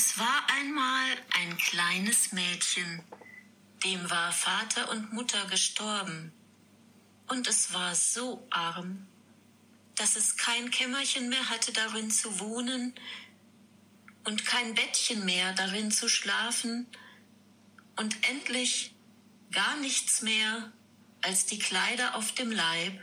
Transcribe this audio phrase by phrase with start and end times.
[0.00, 3.02] Es war einmal ein kleines Mädchen,
[3.82, 6.32] dem war Vater und Mutter gestorben,
[7.26, 9.08] und es war so arm,
[9.96, 12.94] dass es kein Kämmerchen mehr hatte darin zu wohnen
[14.22, 16.86] und kein Bettchen mehr darin zu schlafen.
[17.96, 18.94] Und endlich
[19.50, 20.72] gar nichts mehr
[21.22, 23.00] als die Kleider auf dem Leib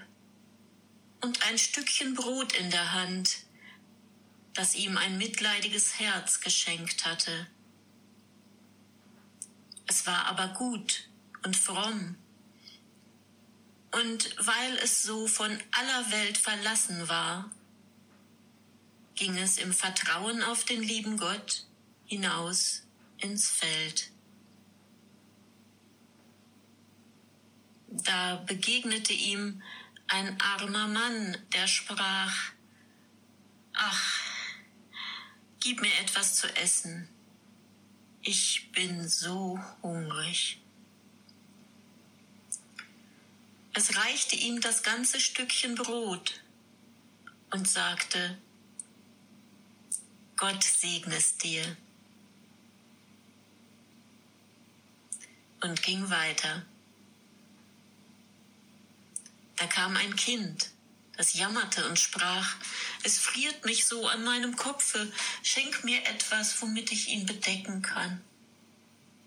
[1.20, 3.45] und ein Stückchen Brot in der Hand,
[4.56, 7.48] das ihm ein mitleidiges Herz geschenkt hatte.
[9.86, 11.10] Es war aber gut
[11.44, 12.16] und fromm.
[13.92, 17.52] Und weil es so von aller Welt verlassen war,
[19.16, 21.66] ging es im Vertrauen auf den lieben Gott
[22.06, 22.84] hinaus
[23.20, 24.12] ins Feld.
[27.88, 29.62] Da begegnete ihm
[30.08, 32.52] ein armer Mann, der sprach,
[33.74, 34.35] Ach,
[35.66, 37.10] Gib mir etwas zu essen.
[38.22, 40.60] Ich bin so hungrig.
[43.74, 46.40] Es reichte ihm das ganze Stückchen Brot
[47.50, 48.38] und sagte,
[50.38, 51.76] Gott segne es dir.
[55.62, 56.64] Und ging weiter.
[59.56, 60.75] Da kam ein Kind
[61.18, 62.56] das jammerte und sprach,
[63.04, 65.12] es friert mich so an meinem Kopfe,
[65.44, 68.22] schenk mir etwas, womit ich ihn bedecken kann.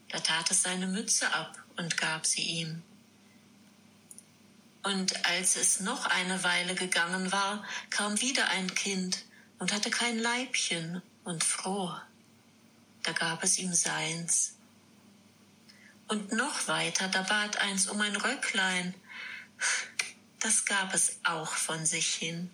[0.09, 2.83] Da tat es seine Mütze ab und gab sie ihm.
[4.83, 9.25] Und als es noch eine Weile gegangen war, kam wieder ein Kind
[9.59, 12.03] und hatte kein Leibchen und fror.
[13.03, 14.55] Da gab es ihm seins.
[16.07, 18.95] Und noch weiter, da bat eins um ein Röcklein
[20.41, 22.51] das gab es auch von sich hin.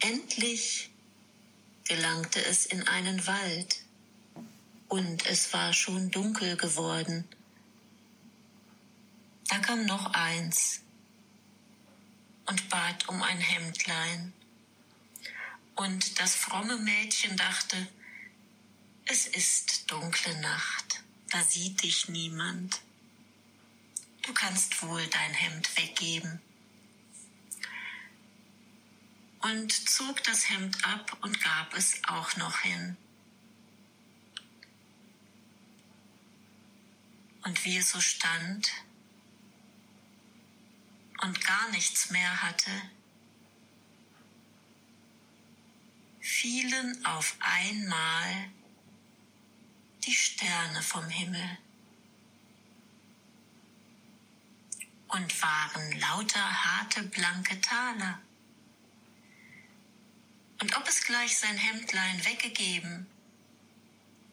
[0.00, 0.90] Endlich
[1.84, 3.82] gelangte es in einen Wald,
[4.92, 7.26] und es war schon dunkel geworden.
[9.48, 10.82] Da kam noch eins
[12.44, 14.34] und bat um ein Hemdlein.
[15.76, 17.88] Und das fromme Mädchen dachte,
[19.06, 22.82] es ist dunkle Nacht, da sieht dich niemand.
[24.22, 26.40] Du kannst wohl dein Hemd weggeben.
[29.40, 32.96] Und zog das Hemd ab und gab es auch noch hin.
[37.44, 38.70] Und wie es so stand
[41.22, 42.70] und gar nichts mehr hatte,
[46.20, 48.48] fielen auf einmal
[50.04, 51.58] die Sterne vom Himmel.
[55.12, 58.18] Und waren lauter harte, blanke Taler.
[60.60, 63.06] Und ob es gleich sein Hemdlein weggegeben,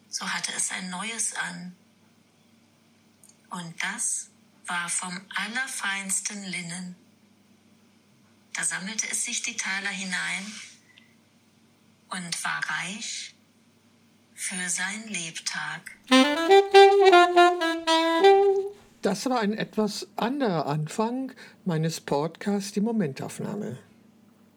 [0.09, 1.75] so hatte es ein neues an.
[3.49, 4.29] Und das
[4.67, 6.95] war vom allerfeinsten Linnen.
[8.53, 10.53] Da sammelte es sich die Taler hinein
[12.09, 13.33] und war reich
[14.35, 15.91] für sein Lebtag.
[19.01, 21.31] Das war ein etwas anderer Anfang
[21.63, 23.77] meines Podcasts Die Momentaufnahme.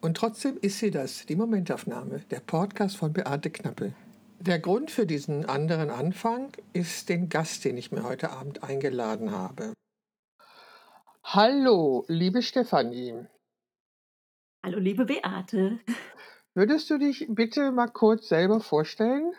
[0.01, 3.93] Und trotzdem ist sie das, die Momentaufnahme, der Podcast von Beate Knappe.
[4.41, 9.31] Der Grund für diesen anderen Anfang ist den Gast, den ich mir heute Abend eingeladen
[9.31, 9.71] habe.
[11.23, 13.25] Hallo, liebe Stefanie.
[14.61, 15.79] Hallo, liebe Beate.
[16.53, 19.31] Würdest du dich bitte mal kurz selber vorstellen?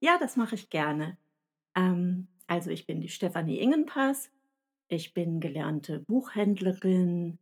[0.00, 1.16] Ja, das mache ich gerne.
[1.76, 4.32] Ähm, also ich bin die Stefanie Ingenpass,
[4.88, 7.38] ich bin gelernte Buchhändlerin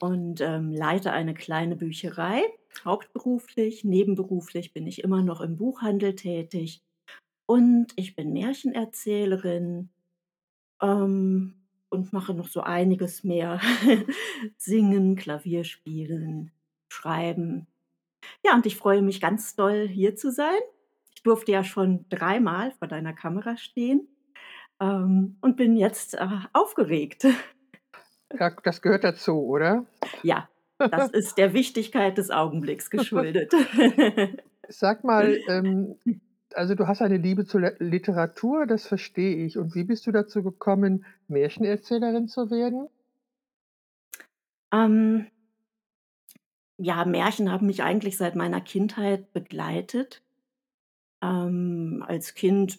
[0.00, 2.42] und ähm, leite eine kleine Bücherei,
[2.84, 3.84] hauptberuflich.
[3.84, 6.82] Nebenberuflich bin ich immer noch im Buchhandel tätig.
[7.46, 9.88] Und ich bin Märchenerzählerin
[10.80, 11.54] ähm,
[11.88, 13.60] und mache noch so einiges mehr.
[14.56, 16.52] Singen, Klavier spielen,
[16.88, 17.66] schreiben.
[18.44, 20.60] Ja, und ich freue mich ganz doll, hier zu sein.
[21.14, 24.06] Ich durfte ja schon dreimal vor deiner Kamera stehen
[24.80, 27.26] ähm, und bin jetzt äh, aufgeregt.
[28.38, 29.84] Ja, das gehört dazu, oder?
[30.22, 30.48] Ja,
[30.78, 33.52] das ist der Wichtigkeit des Augenblicks geschuldet.
[34.68, 35.96] Sag mal, ähm,
[36.54, 39.58] also du hast eine Liebe zur Literatur, das verstehe ich.
[39.58, 42.88] Und wie bist du dazu gekommen, Märchenerzählerin zu werden?
[44.72, 45.26] Ähm,
[46.78, 50.22] ja, Märchen haben mich eigentlich seit meiner Kindheit begleitet.
[51.22, 52.78] Ähm, als Kind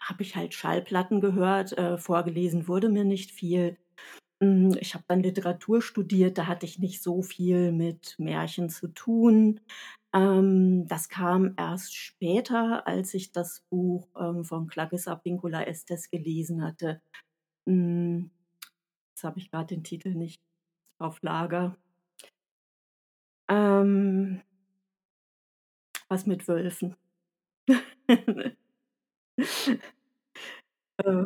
[0.00, 3.76] habe ich halt Schallplatten gehört, äh, vorgelesen wurde mir nicht viel.
[4.42, 8.88] Hm, ich habe dann Literatur studiert, da hatte ich nicht so viel mit Märchen zu
[8.88, 9.60] tun.
[10.14, 16.62] Ähm, das kam erst später, als ich das Buch ähm, von Clarissa Pinkola Estes gelesen
[16.64, 17.02] hatte.
[17.68, 18.30] Hm,
[19.12, 20.42] jetzt habe ich gerade den Titel nicht
[20.98, 21.76] auf Lager.
[23.48, 24.40] Ähm,
[26.08, 26.96] was mit Wölfen.
[30.98, 31.24] Äh,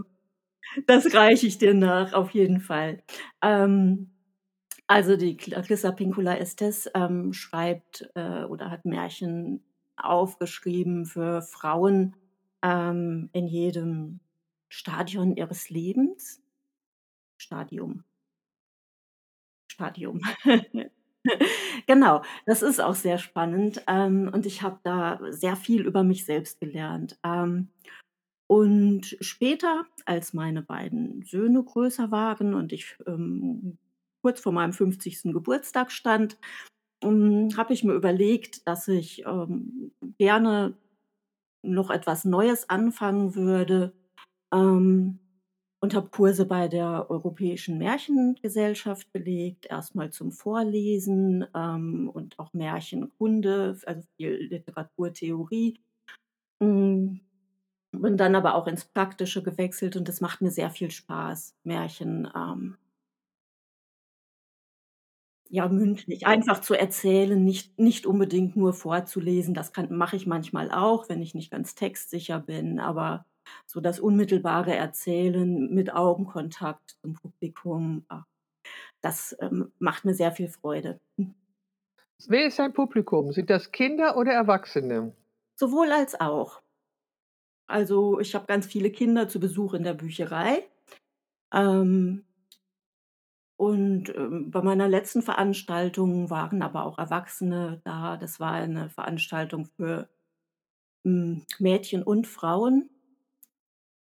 [0.87, 3.03] das reiche ich dir nach, auf jeden Fall.
[3.43, 4.11] Ähm,
[4.87, 9.63] also die Clarissa Pinkola Estes ähm, schreibt äh, oder hat Märchen
[9.97, 12.17] aufgeschrieben für Frauen
[12.63, 14.21] ähm, in jedem
[14.71, 16.43] Stadion ihres Lebens.
[17.39, 18.05] Stadium.
[19.69, 20.21] Stadium.
[21.87, 26.25] Genau, das ist auch sehr spannend, ähm, und ich habe da sehr viel über mich
[26.27, 27.19] selbst gelernt.
[28.51, 33.79] Ähm, und später, als meine beiden Söhne größer waren und ich, ähm,
[34.23, 35.33] kurz vor meinem 50.
[35.33, 36.39] Geburtstag stand,
[37.05, 40.77] hm, habe ich mir überlegt, dass ich, ähm, gerne
[41.63, 43.95] noch etwas Neues anfangen würde,
[44.55, 45.21] ähm,
[45.81, 53.79] und habe Kurse bei der Europäischen Märchengesellschaft belegt, erstmal zum Vorlesen, ähm, und auch Märchenkunde,
[53.87, 55.81] also viel Literaturtheorie.
[58.03, 62.29] Bin dann aber auch ins Praktische gewechselt und das macht mir sehr viel Spaß, Märchen,
[62.35, 62.77] ähm
[65.51, 69.55] ja, mündlich einfach zu erzählen, nicht nicht unbedingt nur vorzulesen.
[69.55, 73.27] Das kann mache ich manchmal auch, wenn ich nicht ganz textsicher bin, aber
[73.67, 78.25] so das unmittelbare Erzählen mit Augenkontakt zum Publikum, ah,
[79.03, 81.01] das, ähm, macht mir sehr viel Freude.
[81.19, 81.35] Hm.
[82.27, 83.33] Wer ist dein Publikum?
[83.33, 85.15] Sind das Kinder oder Erwachsene?
[85.57, 86.63] Sowohl als auch.
[87.69, 90.65] Also, ich habe ganz viele Kinder zu Besuch in der Bücherei.
[91.53, 92.25] Ähm
[93.57, 98.17] und, ähm, bei meiner letzten Veranstaltung waren aber auch Erwachsene da.
[98.17, 100.09] Das war eine Veranstaltung für,
[101.05, 102.91] hm, Mädchen und Frauen.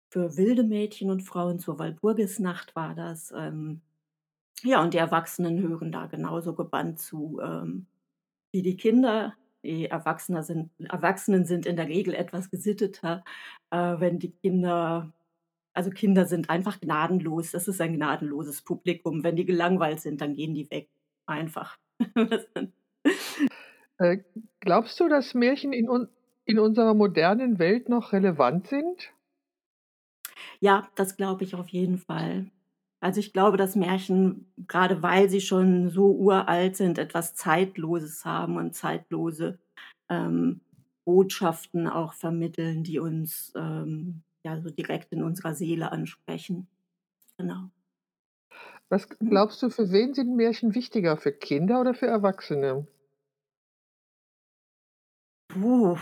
[0.10, 3.32] Für wilde Mädchen und Frauen, zur Walpurgisnacht war das.
[3.36, 3.82] Ähm,
[4.64, 7.88] ja, und die Erwachsenen hören da genauso gebannt zu, ähm,
[8.52, 9.36] wie die Kinder.
[9.64, 13.24] Die Erwachsener sind Erwachsenen sind in der Regel etwas gesitteter,
[13.72, 15.12] äh, wenn die Kinder
[15.78, 17.52] also, Kinder sind einfach gnadenlos.
[17.52, 19.24] Das ist ein gnadenloses Publikum.
[19.24, 20.90] Wenn die gelangweilt sind, dann gehen die weg,
[21.26, 21.78] einfach.
[24.00, 24.20] Äh,
[24.60, 26.08] glaubst du, dass Märchen in un
[26.46, 29.12] in unserer modernen Welt noch relevant sind?
[30.60, 32.52] Ja, das glaube ich auf jeden Fall.
[33.02, 38.58] Also, ich glaube, dass Märchen, gerade weil sie schon so uralt sind, etwas Zeitloses haben
[38.58, 39.60] und zeitlose,
[40.10, 40.62] ähm,
[41.06, 46.68] Botschaften auch vermitteln, die uns, ähm, ja, so direkt in unserer Seele ansprechen.
[47.38, 47.70] Genau.
[48.90, 49.30] Was Mhm.
[49.30, 52.86] glaubst du, für wen sind Märchen wichtiger, für Kinder oder für Erwachsene?
[55.50, 55.98] Puh.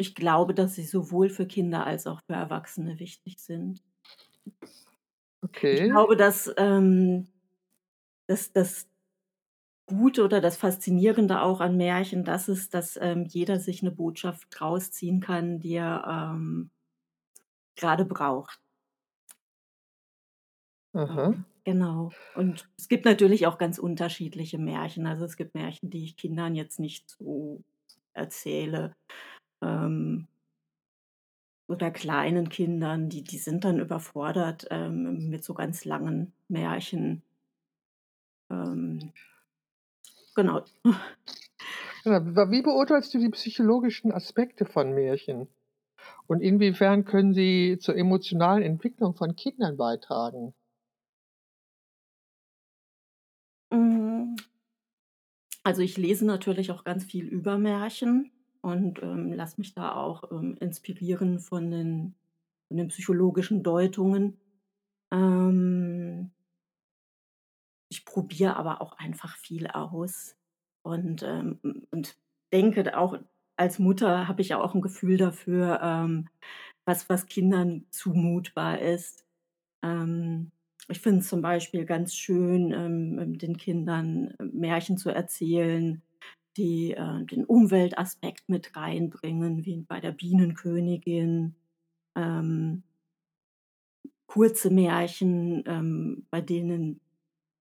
[0.00, 3.82] Ich glaube, dass sie sowohl für Kinder als auch für Erwachsene wichtig sind.
[5.70, 5.86] Ich Okay.
[5.86, 7.26] glaube, dass, ähm
[8.28, 8.86] dass das
[9.88, 14.60] Gute oder das Faszinierende auch an Märchen das ist, dass, ähm, jeder sich 'ne Botschaft
[14.60, 16.04] rausziehen kann, die er,
[16.34, 16.70] ähm
[17.76, 18.60] grade braucht.
[20.94, 21.32] Aha.
[21.32, 22.16] Ähm, genau.
[22.32, 25.06] Und es gibt natürlich auch ganz unterschiedliche Märchen.
[25.06, 27.62] Also, es gibt Märchen, die ich Kindern jetzt nicht so
[28.12, 28.94] erzähle,
[29.62, 30.26] ähm
[31.70, 37.22] oder kleinen Kindern, die die sind dann überfordert, ähm, mit so ganz langen Märchen.
[38.50, 39.12] Ähm
[40.34, 40.64] genau.
[42.04, 45.46] Wie beurteilst du die psychologischen Aspekte von Märchen?
[46.26, 50.54] Und inwiefern können sie zur emotionalen Entwicklung von Kindern beitragen?
[53.72, 54.36] Hm.
[55.62, 58.30] Also, ich lese natürlich auch ganz viel über Märchen
[58.62, 62.14] und, ähm, lasse mich da auch, ähm, inspirieren von den
[62.68, 64.38] von den psychologischen Deutungen.
[65.12, 66.32] Ähm
[67.92, 70.36] ich probiere aber auch einfach viel aus
[70.82, 71.58] und, ähm,
[71.90, 72.16] und
[72.52, 73.18] denke auch
[73.56, 76.28] als Mutter habe ich auch 'n Gefühl dafür, ähm,
[76.86, 79.24] was was Kindern zumutbar ist.
[79.84, 80.52] Ähm,
[80.88, 82.72] ich finde es zum Beispiel ganz schön,
[83.38, 86.02] den Kindern Märchen zu erzählen,
[86.56, 91.54] die, äh, den Umweltaspekt mit reinbringen, wie bei der Bienenkönigin.
[92.16, 92.82] Ähm
[94.26, 97.00] kurze Märchen, ähm, bei denen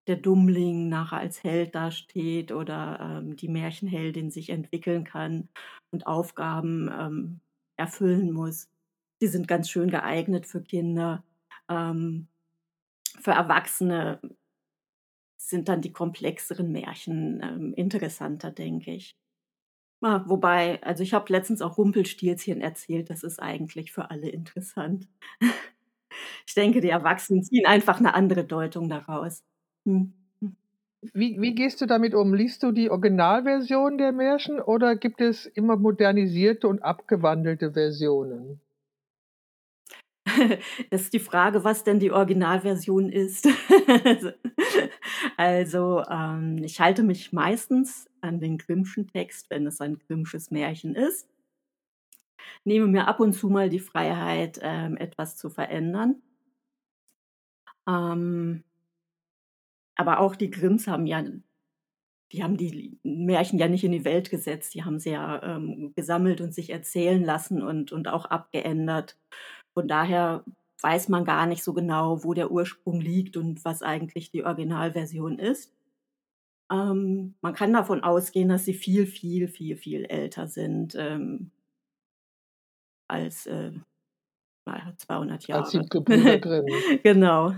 [0.07, 5.49] der Dummling nachher als Held dasteht oder, ähm, die Märchenheldin sich entwickeln kann
[5.91, 7.39] und Aufgaben, ähm,
[7.77, 8.69] erfüllen muss.
[9.21, 11.23] Die sind ganz schön geeignet für Kinder.
[11.69, 12.27] Ähm,
[13.21, 14.19] für Erwachsene
[15.39, 19.15] sind dann die komplexeren Märchen ähm, interessanter, denke ich.
[20.01, 25.07] Ah, wobei, also ich habe letztens auch Rumpelstilzchen erzählt, das ist eigentlich für alle interessant.
[26.47, 29.43] Ich denke, die Erwachsenen ziehen einfach eine andere Deutung daraus.
[29.85, 30.13] Hm.
[30.41, 30.55] hm.
[31.13, 32.33] Wie, wie gehst du damit um?
[32.33, 38.59] Liest du die Originalversion der Märchen oder gibt es immer modernisierte und abgewandelte Versionen?
[40.91, 43.47] Das ist die Frage, was denn die Originalversion ist.
[45.39, 50.95] Also, ähm, ich halte mich meistens an den Grimmschen Text, wenn es ein Grimmsches Märchen
[50.95, 51.29] ist.
[52.63, 56.21] Nehme mir ab und zu mal die Freiheit, ähm, etwas zu verändern.
[57.87, 58.63] Ähm,
[59.95, 61.23] aber auch die Grimms haben ja
[62.31, 65.93] die haben die Märchen ja nicht in die Welt gesetzt, die haben sie ja, ähm,
[65.95, 69.17] gesammelt und sich erzählen lassen und und auch abgeändert.
[69.73, 70.43] Von daher
[70.81, 75.39] weiß man gar nicht so genau, wo der Ursprung liegt und was eigentlich die Originalversion
[75.39, 75.73] ist.
[76.71, 81.51] Ähm, man kann davon ausgehen, dass sie viel, viel, viel, viel älter sind ähm,
[83.07, 83.71] als äh,
[84.65, 85.63] 200 Jahre.
[85.63, 86.65] Als die Gebrüder Grimm.
[87.03, 87.53] genau.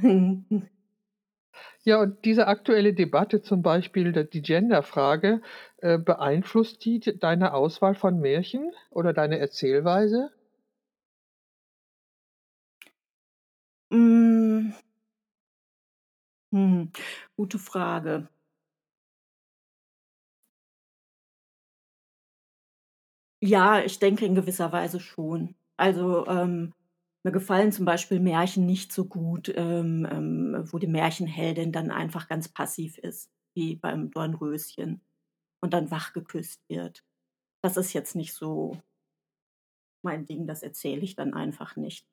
[1.84, 5.42] Ja, und diese aktuelle Debatte zum Beispiel, die Genderfrage,
[5.78, 10.32] äh, beeinflusst die deine Auswahl von Märchen oder deine Erzählweise?
[13.92, 14.72] Hm.
[16.54, 16.92] Hm,
[17.36, 18.30] gute Frage.
[23.44, 25.56] Ja, ich denke in gewisser Weise schon.
[25.78, 26.74] Also, ähm,
[27.24, 32.28] mir gefallen zum Beispiel Märchen nicht so gut, ähm, ähm, wo die Märchenheldin dann einfach
[32.28, 35.02] ganz passiv ist, wie beim Dornröschen
[35.62, 37.04] und dann wach geküsst wird.
[37.64, 38.78] Das ist jetzt nicht so
[40.04, 42.06] mein Ding, das erzähle ich dann einfach nicht.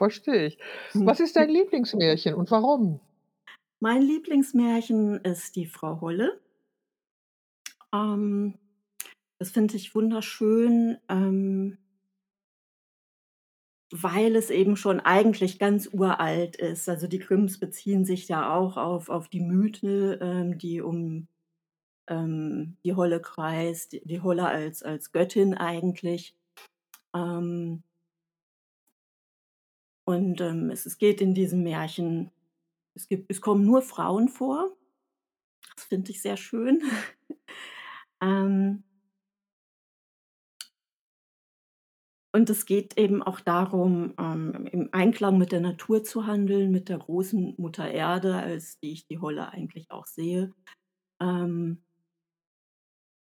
[0.00, 0.58] Verstehe ich.
[0.92, 1.04] Hm.
[1.04, 3.00] Was ist dein Lieblingsmärchen und warum?
[3.80, 6.40] Mein Lieblingsmärchen ist die Frau Holle.
[7.92, 8.54] Ähm,
[9.38, 11.76] das finde ich wunderschön, ähm,
[13.92, 16.88] weil es eben schon eigentlich ganz uralt ist.
[16.88, 21.28] Also die Grimms beziehen sich ja auch auf, auf die Mythen, ähm, die um
[22.08, 26.34] ähm, die Holle kreist, die, die Holle als, als Göttin eigentlich.
[27.14, 27.82] Ähm,
[30.10, 32.30] und ähm, es, es geht in diesem Märchen,
[32.94, 34.70] es, gibt, es kommen nur Frauen vor.
[35.76, 36.82] Das finde ich sehr schön.
[38.20, 38.84] ähm,
[42.32, 46.88] und es geht eben auch darum, ähm, im Einklang mit der Natur zu handeln, mit
[46.88, 50.52] der großen Mutter Erde, als die ich die Holle eigentlich auch sehe.
[51.20, 51.82] Ähm,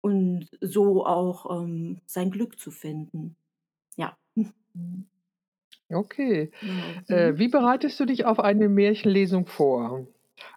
[0.00, 3.36] und so auch ähm, sein Glück zu finden.
[3.96, 4.16] Ja.
[5.88, 6.50] Okay.
[6.60, 7.16] Genau.
[7.20, 10.06] Äh, wie bereitest du dich auf eine Märchenlesung vor?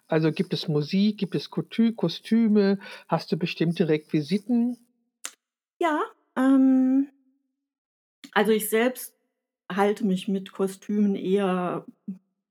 [0.08, 4.76] Also gibt es Musik, gibt es Kostüme, hast du bestimmte Requisiten?
[5.78, 6.02] Ja,
[6.36, 7.08] ähm,
[8.32, 9.14] also ich selbst
[9.70, 11.86] halte mich mit Kostümen eher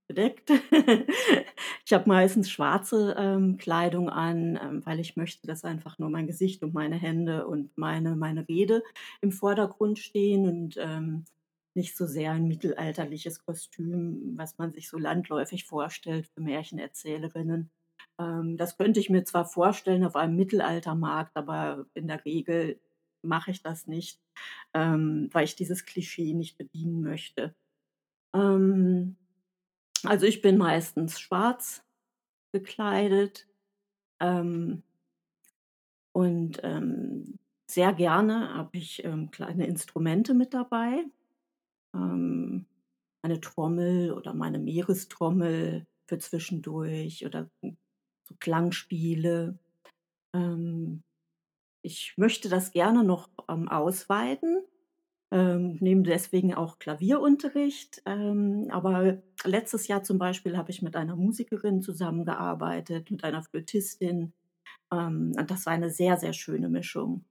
[0.07, 0.49] bedeckt.
[1.85, 6.27] ich habe meistens schwarze ähm, Kleidung an, ähm, weil ich möchte, dass einfach nur mein
[6.27, 8.83] Gesicht und meine Hände und meine, meine Rede
[9.21, 11.25] im Vordergrund stehen und ähm,
[11.75, 17.71] nicht so sehr ein mittelalterliches Kostüm, was man sich so landläufig vorstellt für Märchenerzählerinnen.
[18.19, 22.79] Ähm, das könnte ich mir zwar vorstellen auf einem Mittelaltermarkt, aber in der Regel
[23.21, 24.19] mache ich das nicht,
[24.73, 27.55] ähm, weil ich dieses Klischee nicht bedienen möchte.
[28.33, 29.17] Ähm,
[30.03, 31.83] also ich bin meistens schwarz
[32.51, 33.47] gekleidet
[36.11, 36.61] und
[37.67, 41.05] sehr gerne habe ich kleine Instrumente mit dabei
[41.93, 42.65] ähm,
[43.21, 49.57] meine Trommel oder meine Meerestrommel für zwischendurch oder so Klangspiele.
[50.33, 51.03] Ähm,
[51.81, 54.63] ich möchte das gerne noch ähm, ausweiten,
[55.31, 58.01] ähm, nehme deswegen auch Klavierunterricht.
[58.05, 64.33] Ähm, aber letztes Jahr zum Beispiel habe ich mit einer Musikerin zusammengearbeitet, mit einer Flötistin.
[64.91, 67.25] Ähm, und das war eine sehr, sehr schöne Mischung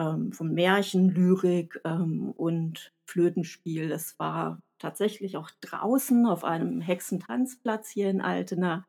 [0.00, 3.88] ähm, von Märchen, Lyrik ähm, und Flötenspiel.
[3.88, 8.86] Das war tatsächlich auch draußen auf einem Hexentanzplatz hier in Altena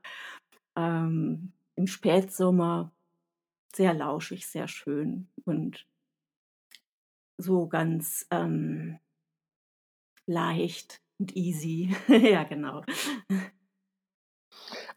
[0.77, 2.91] ähm, im Spätsommer.
[3.73, 5.85] Sehr lauschig, sehr schön und
[7.37, 8.99] so ganz ähm,
[10.25, 11.95] leicht und easy.
[12.07, 12.83] ja, genau.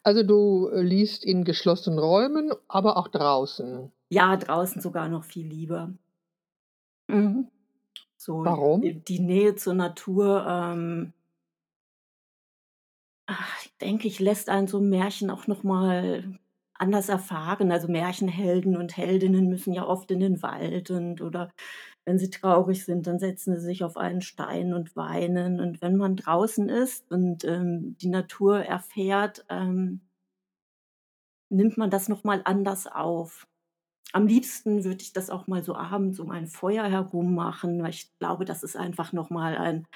[0.03, 3.91] Also du äh, liest in geschlossenen Räumen, aber auch draußen.
[4.11, 5.93] Ja, draußen sogar noch viel lieber.
[7.09, 7.49] Mhm.
[8.19, 8.83] So Warum?
[8.83, 11.13] die, die Nähe zur Natur, ähm,
[13.27, 16.39] ach, denke ich, lässt einen so Märchen auch noch mal
[16.75, 17.71] anders erfahren.
[17.73, 21.53] Also, Märchenhelden und Heldinnen müssen ja oft in den Wald und oder
[22.07, 25.61] wenn sie traurig sind, dann setzen sie sich auf einen Stein und weinen.
[25.61, 30.03] Und wenn man draußen ist und, ähm, die Natur erfährt, ähm
[31.49, 33.47] nimmt man das noch mal anders auf.
[34.13, 37.91] Am liebsten würde ich das auch mal so abends um ein Feuer herum machen, weil
[37.91, 39.87] ich glaube, das ist einfach noch mal ein,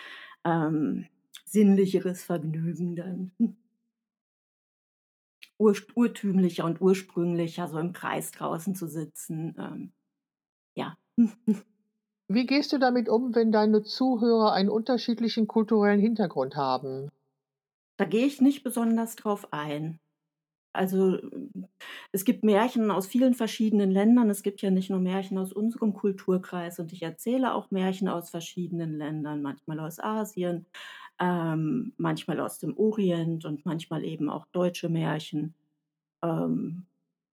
[0.45, 1.07] ähm,
[1.45, 3.33] sinnlicheres Vergnügen dann.
[5.59, 9.93] Urst urtümlicher und ursprünglicher, so im Kreis draußen zu sitzen, ähm,
[10.75, 10.97] ja.
[12.29, 17.11] Wie gehst du damit um, wenn deine Zuhörer einen unterschiedlichen kulturellen Hintergrund haben?
[17.97, 19.99] Da gehe ich nicht besonders drauf ein.
[20.79, 21.67] Also, hm,
[22.13, 24.31] es gibt Märchen aus vielen verschiedenen Ländern.
[24.31, 28.31] Es gibt ja nicht nur Märchen aus unserem Kulturkreis und ich erzähle auch Märchen aus
[28.31, 30.67] verschiedenen Ländern, manchmal aus Asien,
[31.21, 35.55] ähm, manchmal aus dem Orient und manchmal eben auch deutsche Märchen.
[36.23, 36.87] Ähm,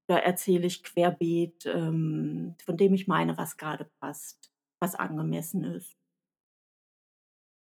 [0.07, 5.95] da erzähle ich querbeet, ähm, von dem ich meine, was grade passt, was angemessen ist.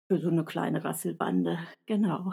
[0.08, 2.32] Für so 'ne kleine Rasselbande, genau.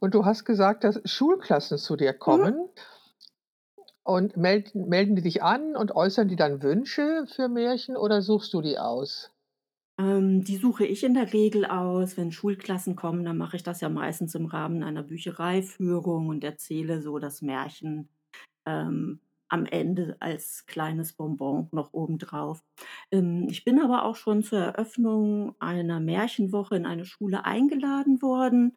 [0.00, 2.52] Und du hast gesagt, dass Schulklassen zu dir Mhm.
[2.52, 2.68] kommen.
[4.02, 8.52] Und melden melden die dich an und äußern die dann Wünsche für Märchen oder suchst
[8.52, 9.30] du die aus?
[9.98, 12.16] Ähm, die suche ich in der Regel aus.
[12.16, 17.02] Wenn Schulklassen kommen, dann mache ich das ja meistens im Rahmen einer Büchereiführung und erzähle
[17.02, 18.08] so das Märchen,
[18.66, 22.62] ähm, am Ende als kleines Bonbon noch obendrauf.
[23.10, 28.76] Ähm, ich bin aber auch schon zur Eröffnung einer Märchenwoche in eine Schule eingeladen worden.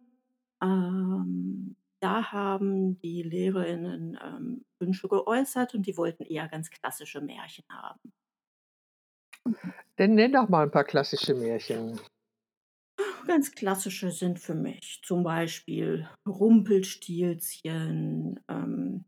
[0.61, 7.65] Ähm, da haben die LehrerInnen, ähm, Wünsche geäußert und die wollten eher ganz klassische Märchen
[7.69, 8.11] haben.
[9.97, 11.99] Dann nenn doch mal 'n paar klassische Märchen.
[13.25, 19.05] Ganz klassische sind für mich zum Beispiel Rumpelstilzchen, ähm,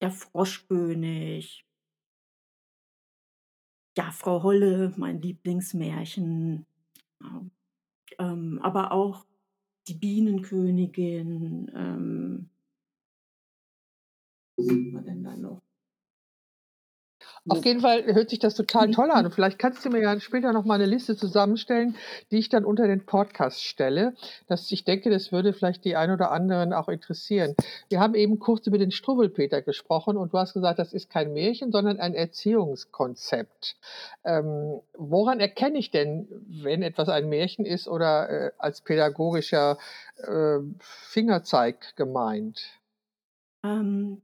[0.00, 1.64] der Froschkönig
[3.96, 6.66] ja, Frau Holle, mein Lieblingsmärchen,
[7.22, 7.50] ähm,
[8.18, 9.26] ähm, aber auch
[9.90, 12.50] die Bienenkönigin, ähm
[14.58, 15.60] was sieht man denn da noch?
[17.48, 20.20] Auf jeden Fall hört sich das total toll an und vielleicht kannst du mir ja
[20.20, 21.96] später noch mal 'ne Liste zusammenstellen,
[22.30, 24.14] die ich dann unter den Podcast stelle,
[24.46, 27.54] dass ich denke, das würde vielleicht die ein oder anderen auch interessieren.
[27.88, 31.32] Wir haben eben kurz über den Struwwelpeter gesprochen und du hast gesagt, das ist kein
[31.32, 33.76] Märchen, sondern ein Erziehungskonzept.
[34.24, 39.78] Ähm, woran erkenne ich denn, wenn etwas ein Märchen ist oder, äh, als pädagogischer,
[40.18, 42.80] äh, Fingerzeig gemeint?
[43.64, 44.22] Ähm,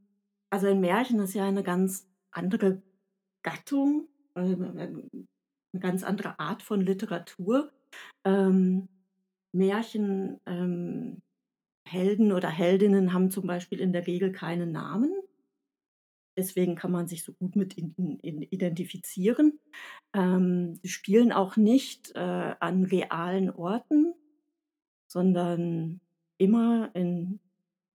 [0.50, 2.82] also ein Märchen ist ja eine ganz andere
[3.46, 5.10] Gattung, ähm, ähm,
[5.74, 7.72] 'ne ganz andere Art von Literatur.
[8.26, 8.88] Ähm,
[9.52, 11.22] Märchen ähm,
[11.88, 15.12] Helden oder Heldinnen haben zum Beispiel in der Regel keine Namen.
[16.38, 19.58] Deswegen kann man sich so gut mit ihnen identifizieren.
[20.14, 22.18] Ähm, die spielen auch nicht, äh,
[22.60, 24.14] an realen Orten,
[25.08, 26.00] sondern
[26.38, 27.40] immer in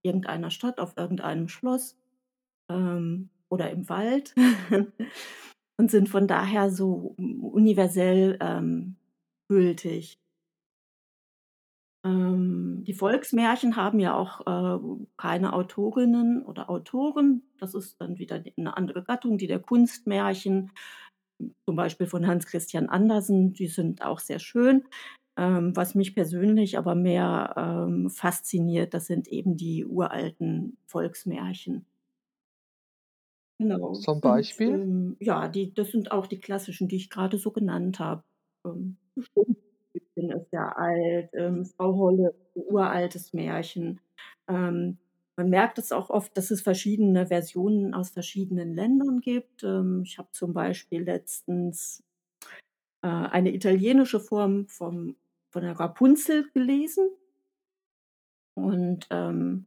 [0.04, 1.98] irgendeiner Stadt, auf irgendeinem Schloss,
[2.70, 4.36] ähm, oder im Wald
[5.78, 8.98] und sind von daher so universell, ähm,
[9.50, 10.18] gültig.
[12.04, 14.80] Ähm, die Volksmärchen haben ja auch, äh,
[15.18, 17.44] keine Autorinnen oder Autoren.
[17.60, 20.72] Das ist dann wieder 'ne andere Gattung, die der Kunstmärchen,
[21.66, 24.84] zum Beispiel von Hans Christian Andersen, die sind auch sehr schön.
[25.38, 31.86] Ähm, was mich persönlich aber mehr, ähm, fasziniert, das sind eben die uralten Volksmärchen.
[33.62, 34.65] Genau, Zum und, Beispiel?
[34.65, 38.24] ähm, ja, die das sind auch die klassischen, die ich grade so genannt habe.
[38.65, 44.00] Ähm, Struwwelpeterchen ist sehr alt, ähm, Frau Holle, uraltes Märchen.
[44.47, 44.97] Ähm,
[45.38, 49.63] man merkt es auch oft, dass es verschiedene Versionen aus verschiedenen Ländern gibt.
[49.63, 52.04] Ähm, ich habe zum Beispiel letztens,
[53.04, 55.15] äh, eine italienische Form vom
[55.54, 57.10] von der Rapunzel gelesen.
[58.58, 59.65] Und, ähm,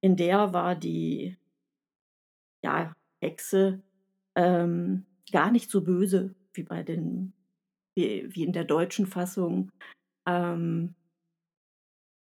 [0.00, 1.36] in der war die
[2.62, 3.82] ja, Hexe,
[4.36, 7.32] ähm, gar nicht so böse wie bei den
[7.96, 9.70] wie wie in der deutschen Fassung,
[10.26, 10.94] ähm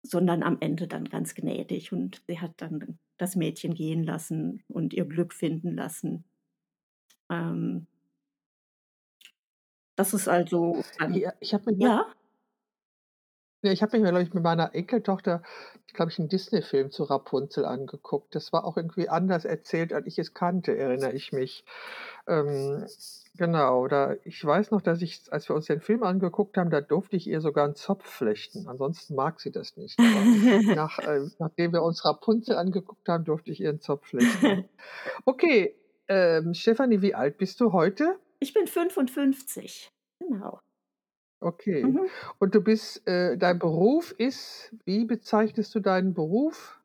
[0.04, 4.92] sondern am Ende dann ganz gnädig und sie hat dann das Mädchen gehen lassen und
[4.94, 6.24] ihr Glück finden lassen.
[7.30, 7.86] Ähm
[9.98, 12.15] das ist also dann Ja, ich habe mal ja?
[13.62, 15.42] Ja, ich habe mich glaube ich, mit meiner Enkeltochter,
[15.94, 18.34] glaube ich, 'n Disney-Film zu Rapunzel angeguckt.
[18.34, 21.64] Das war auch irgendwie anders erzählt, als ich es kannte, erinnere ich mich.
[22.28, 22.86] Ähm,
[23.36, 26.80] genau, da ich weiß noch, dass ich, als wir uns den Film angeguckt haben, da
[26.82, 28.68] durfte ich ihr sogar einen Zopf flechten.
[28.68, 29.98] Ansonsten mag sie das nicht.
[29.98, 30.24] Aber
[30.76, 34.68] nach, äh, nachdem wir uns Rapunzel angeguckt haben, durfte ich ihr einen Zopf flechten.
[35.24, 35.74] Okay,
[36.08, 38.18] ähm, Stefanie, wie alt bist du heute?
[38.38, 39.88] Ich bin 55.
[40.20, 40.60] Genau.
[41.46, 41.84] Okay.
[41.84, 42.00] Mhm.
[42.38, 46.80] Und du bist, äh, dein Beruf ist, wie bezeichnest du deinen Beruf?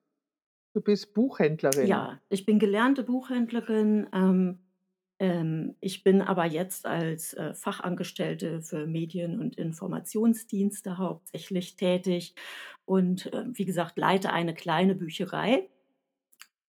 [0.73, 1.87] Du bist Buchhändlerin.
[1.87, 4.07] Ja, ich bin gelernte Buchhändlerin.
[4.13, 4.59] Ähm,
[5.17, 12.35] ähm, ich bin aber jetzt als äh, Fachangestellte für Medien- und Informationsdienste hauptsächlich tätig
[12.85, 15.69] und äh, wie gesagt leite eine kleine Bücherei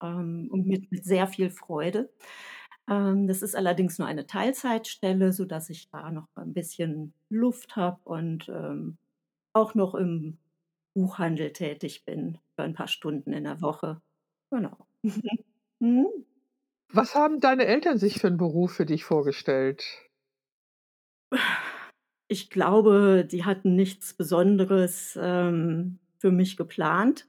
[0.03, 2.09] ähm, und mit, mit sehr viel Freude.
[2.89, 8.01] Ähm, das ist allerdings nur eine Teilzeitstelle, sodass ich da noch ein bisschen Luft habe
[8.05, 8.99] und ähm,
[9.53, 10.39] auch noch im
[10.95, 14.01] Buchhandel tätig bin für ein paar Stunden in der Woche.
[14.51, 14.87] Genau.
[15.85, 16.07] Mhm.
[16.93, 19.85] Was haben deine Eltern sich für einen Beruf für dich vorgestellt?
[22.29, 27.27] Ich glaube, die hatten nichts Besonderes ähm, für mich geplant.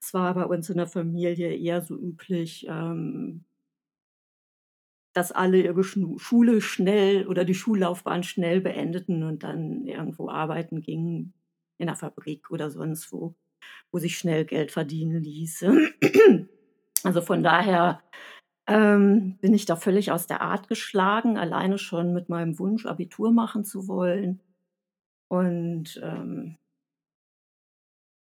[0.00, 3.44] Es war bei uns in der Familie eher so üblich, ähm,
[5.18, 11.34] dass alle ihre Schule schnell oder die Schullaufbahn schnell beendeten und dann irgendwo arbeiten gingen,
[11.76, 13.34] in der Fabrik oder sonst wo,
[13.90, 15.66] wo sich schnell Geld verdienen ließ.
[17.04, 18.02] Also von daher
[18.68, 23.30] ähm, bin ich da völlig aus der Art geschlagen, alleine schon mit meinem Wunsch, Abitur
[23.30, 24.40] machen zu wollen.
[25.28, 26.56] Und ähm,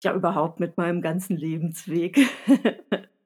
[0.04, 2.20] ja, überhaupt mit meinem ganzen Lebensweg.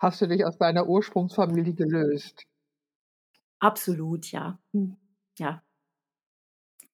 [0.00, 2.44] Hast du dich aus deiner Ursprungsfamilie gelöst?
[3.60, 4.58] Absolut, ja.
[4.72, 4.96] Hm,
[5.38, 5.62] ja.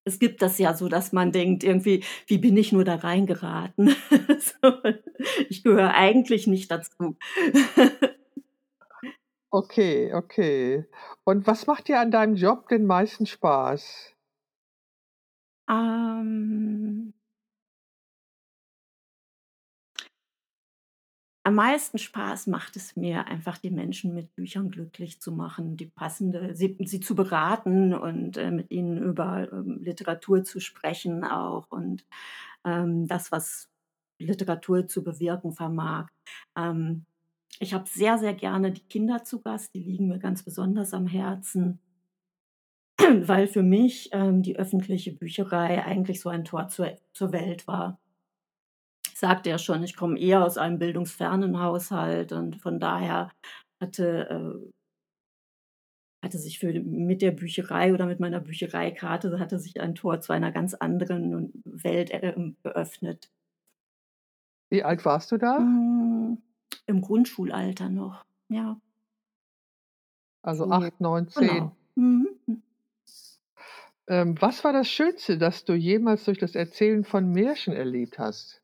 [0.04, 3.88] Es gibt das ja so, dass man denkt, irgendwie, wie bin ich nur da reingeraten?
[4.38, 4.72] so,
[5.48, 7.16] ich gehöre eigentlich nicht dazu.
[9.52, 10.84] Okay, okay.
[11.24, 14.14] Und was macht dir an deinem Job den meisten Spaß?
[15.68, 17.12] Ähm,
[21.46, 25.86] am meisten Spaß macht es mir einfach, die Menschen mit Büchern glücklich zu machen, die
[25.86, 31.70] passende, sie, sie zu beraten und äh, mit ihnen über ähm, Literatur zu sprechen auch
[31.70, 32.04] und
[32.64, 33.68] ähm, das, was
[34.18, 36.08] Literatur zu bewirken vermag.
[36.56, 37.06] Ähm,
[37.60, 41.06] ich habe sehr, sehr gerne die Kinder zu Gast, die liegen mir ganz besonders am
[41.06, 41.78] Herzen,
[42.98, 48.00] weil für mich ähm, die öffentliche Bücherei eigentlich so ein Tor zur, zur Welt war.
[49.16, 53.30] Ich sagte ja schon, ich komme eher aus einem bildungsfernen Haushalt und von daher
[53.80, 54.70] hatte, äh,
[56.22, 60.34] hatte sich für, mit der Bücherei oder mit meiner Büchereikarte hatte sich ein Tor zu
[60.34, 63.30] einer ganz anderen Welt äh, geöffnet.
[64.68, 65.60] Wie alt warst du da?
[65.60, 66.36] Mm,
[66.86, 68.78] Im Grundschulalter noch, ja.
[70.42, 71.48] Also So, 8, 9, 10.
[71.48, 71.76] genau.
[71.94, 72.28] Mhm.
[74.08, 78.62] Ähm, was war das Schönste, das du jemals durch das Erzählen von Märchen erlebt hast?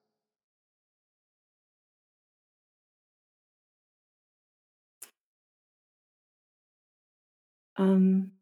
[7.83, 8.33] Ähm,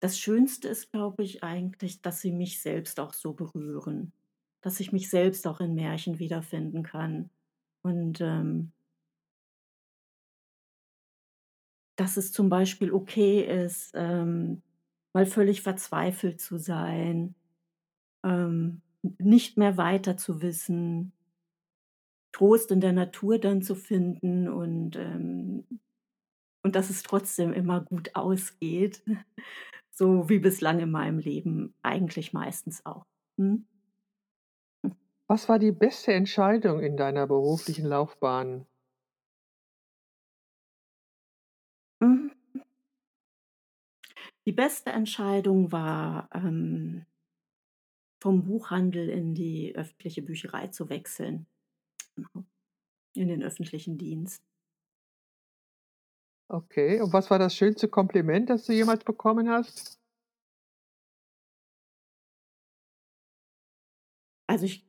[0.00, 4.12] das Schönste ist, glaube ich, eigentlich, dass sie mich selbst auch so berühren,
[4.62, 7.30] dass ich mich selbst auch in Märchen wiederfinden kann.
[7.82, 8.72] Und ähm,
[11.96, 14.62] dass es zum Beispiel okay ist, ähm,
[15.12, 17.34] mal völlig verzweifelt zu sein,
[18.24, 18.80] ähm,
[19.18, 21.12] nicht mehr weiter zu wissen,
[22.32, 25.64] Trost in der Natur dann zu finden und, ähm,
[26.62, 29.02] und dass es trotzdem immer gut ausgeht,
[29.90, 33.04] so wie bislang in meinem Leben eigentlich meistens auch.
[33.38, 33.66] Hm?
[35.26, 38.66] Was war die beste Entscheidung in deiner beruflichen Laufbahn?
[42.00, 42.30] Mhm.
[44.46, 47.06] Die beste Entscheidung war, ähm,
[48.20, 51.46] vom Buchhandel in die öffentliche Bücherei zu wechseln.
[53.14, 54.42] In den öffentlichen Dienst.
[56.48, 60.00] Okay, und was war das schönste Kompliment, das du jemals bekommen hast?
[64.48, 64.84] Also ich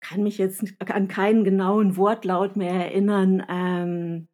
[0.00, 4.28] kann mich jetzt an keinen genauen Wortlaut mehr erinnern, ähm,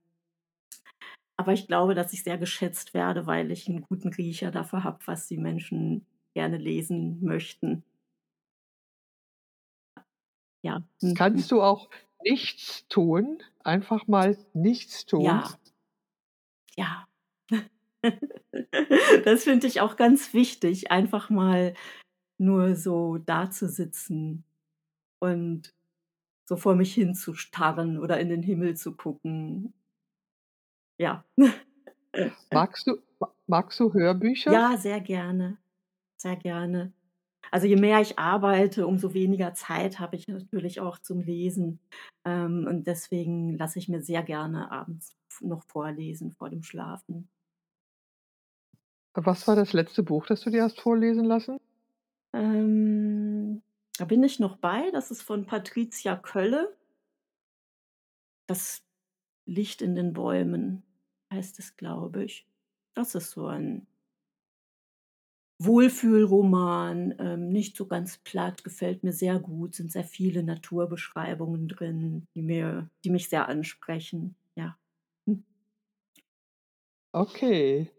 [1.36, 4.98] aber ich glaube, dass ich sehr geschätzt werde, weil ich einen guten Riecher dafür habe,
[5.06, 7.84] was die Menschen gerne lesen möchten.
[10.68, 10.82] Ja.
[11.00, 11.14] Mhm.
[11.14, 11.88] Kannst du auch
[12.22, 13.42] nichts tun?
[13.64, 15.22] Einfach mal nichts tun?
[15.22, 15.44] Ja.
[16.76, 17.06] Ja.
[19.24, 21.74] Das finde ich auch ganz wichtig, einfach mal
[22.38, 24.44] nur so dazusitzen
[25.20, 25.74] und
[26.48, 29.74] so vor mich hin zu starren oder in den Himmel zu gucken.
[30.98, 31.24] Ja.
[32.52, 32.98] Magst du,
[33.46, 34.52] magst du Hörbücher?
[34.52, 35.58] Ja, sehr gerne.
[36.16, 36.92] Sehr gerne.
[37.50, 41.80] Also je mehr ich arbeite, umso weniger Zeit habe ich natürlich auch zum Lesen.
[42.24, 47.28] Ähm, und deswegen lasse ich mir sehr gerne abends noch vorlesen vor dem Schlafen.
[49.14, 51.58] Was war das letzte Buch, das du dir hast vorlesen lassen?
[52.32, 53.62] Ähm,
[53.96, 54.90] da bin ich noch bei.
[54.92, 56.76] Das ist von Patricia Kölle.
[58.46, 58.82] Das
[59.44, 60.82] Licht in den Bäumen
[61.32, 62.46] heißt es, glaube ich.
[62.94, 63.86] Das ist so ein
[65.60, 72.26] Wohlfühlroman, ähm, nicht so ganz platt, gefällt mir sehr gut, sind sehr viele Naturbeschreibungen drin,
[72.34, 74.36] die mir, die mich sehr ansprechen.
[74.54, 74.78] Ja.
[75.26, 75.44] Hm.
[77.12, 77.90] Okay.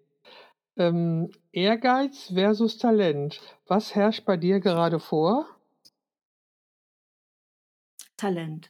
[0.78, 3.41] Ähm, Ehrgeiz versus Talent.
[3.67, 5.48] Was herrscht bei dir gerade vor?
[8.17, 8.69] Talent.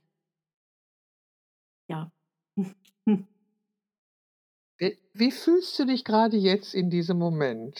[1.89, 2.11] Ja.
[4.77, 7.79] Wie, wie fühlst du dich gerade jetzt in diesem Moment?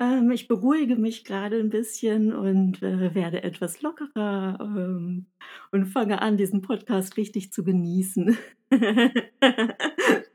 [0.00, 5.26] Ähm, ich beruhige mich gerade ein bisschen und, äh, werde etwas lockerer, ähm,
[5.72, 8.36] und fange an, diesen Podcast richtig zu genießen.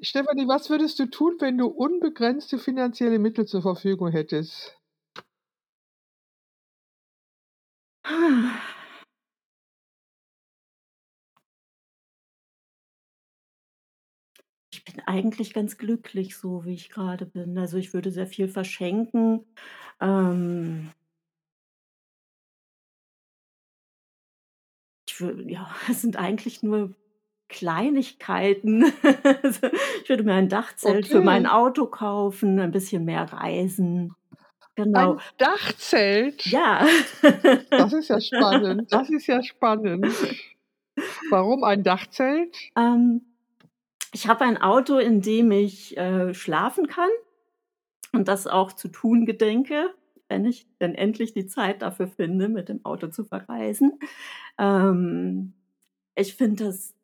[0.00, 4.76] Stefanie, was würdest du tun, wenn du unbegrenzte finanzielle Mittel zur Verfügung hättest?
[14.92, 17.56] bin eigentlich ganz glücklich so, wie ich gerade bin.
[17.58, 19.44] Also, ich würde sehr viel verschenken.
[20.00, 20.90] Ähm
[25.08, 26.94] ich wür ja, es sind eigentlich nur
[27.48, 28.84] Kleinigkeiten.
[29.42, 29.68] Also,
[30.02, 31.54] ich würde mir ein Dachzelt für mein Okay.
[31.54, 34.14] Auto kaufen, ein bisschen mehr reisen.
[34.74, 35.14] Genau.
[35.14, 36.46] Ein Dachzelt?
[36.46, 36.86] Ja.
[37.70, 38.92] Das ist ja spannend.
[38.92, 40.06] Das ist ja spannend.
[41.30, 42.56] Warum ein Dachzelt?
[42.76, 43.27] Ähm,
[44.12, 47.10] ich habe ein Auto, in dem ich, äh, schlafen kann
[48.12, 49.94] und das auch zu tun gedenke,
[50.28, 53.98] wenn ich denn endlich die Zeit dafür finde, mit dem Auto zu verreisen.
[54.58, 55.54] Ähm,
[56.14, 56.94] ich finde das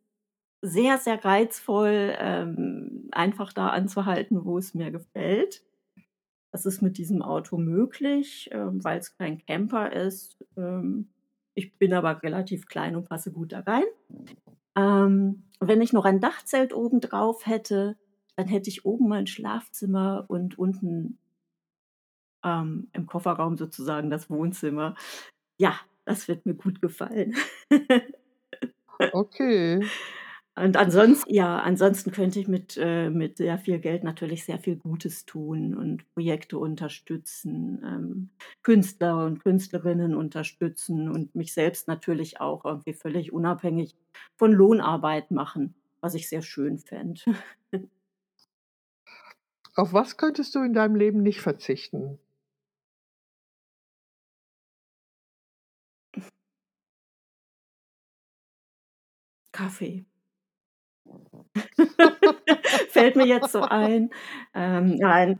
[0.63, 5.63] sehr, sehr reizvoll, ähm, einfach da anzuhalten, wo es mir gefällt.
[6.53, 10.43] Das ist mit diesem Auto möglich, ähm, weil es kein Camper ist.
[10.57, 11.11] Ähm,
[11.55, 13.85] ich bin aber relativ klein und passe gut da rein.
[14.77, 17.97] Ähm, wenn ich noch ein Dachzelt oben drauf hätte,
[18.37, 21.19] dann hätte ich oben mein Schlafzimmer und unten
[22.45, 24.95] ähm, im Kofferraum sozusagen das Wohnzimmer.
[25.59, 27.37] Ja, das wird mir gut gefallen.
[29.13, 29.81] Okay.
[30.57, 34.77] Und ansonsten ja, ansonsten könnte ich mit, äh mit sehr viel Geld natürlich sehr viel
[34.77, 38.31] Gutes tun und Projekte unterstützen, ähm,
[38.63, 43.97] Künstler und Künstlerinnen unterstützen und mich selbst natürlich auch irgendwie völlig unabhängig
[44.37, 47.21] von Lohnarbeit machen, was ich sehr schön fände.
[49.77, 52.19] Auf was könntest du in deinem Leben nicht verzichten?
[59.53, 60.05] Kaffee.
[62.89, 64.11] Fällt mir jetzt so ein.
[64.55, 65.39] Ähm, nein,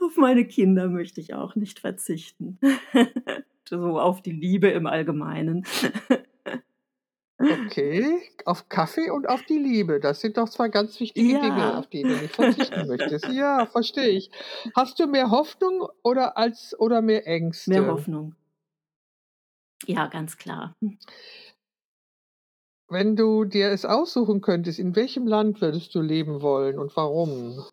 [0.00, 2.58] auf meine Kinder möchte ich auch nicht verzichten.
[3.68, 5.64] So auf die Liebe im Allgemeinen.
[7.38, 9.98] Okay, auf Kaffee und auf die Liebe.
[10.00, 11.78] Das sind doch 2 ganz wichtige Dinge, Ja.
[11.78, 13.26] auf die du nicht verzichten möchtest.
[13.28, 14.30] Ja, verstehe ich.
[14.76, 17.86] Hast du mehr Hoffnung oder als oder mehr Mehr Ängste?
[17.86, 18.36] Hoffnung.
[19.86, 20.76] Ja, ganz klar.
[22.92, 27.64] Wenn du dir es aussuchen könntest, in welchem Land würdest du leben wollen und warum?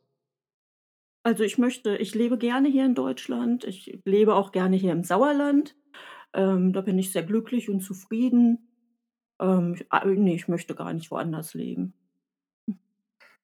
[1.24, 3.64] Also, ich möchte ich lebe gerne hier in Deutschland.
[3.66, 5.76] Ich lebe auch gerne hier im Sauerland.
[6.34, 8.70] Ähm, da bin ich sehr glücklich und zufrieden.
[9.42, 11.94] Ähm, ich ah, ne, ich möchte gar nicht woanders leben.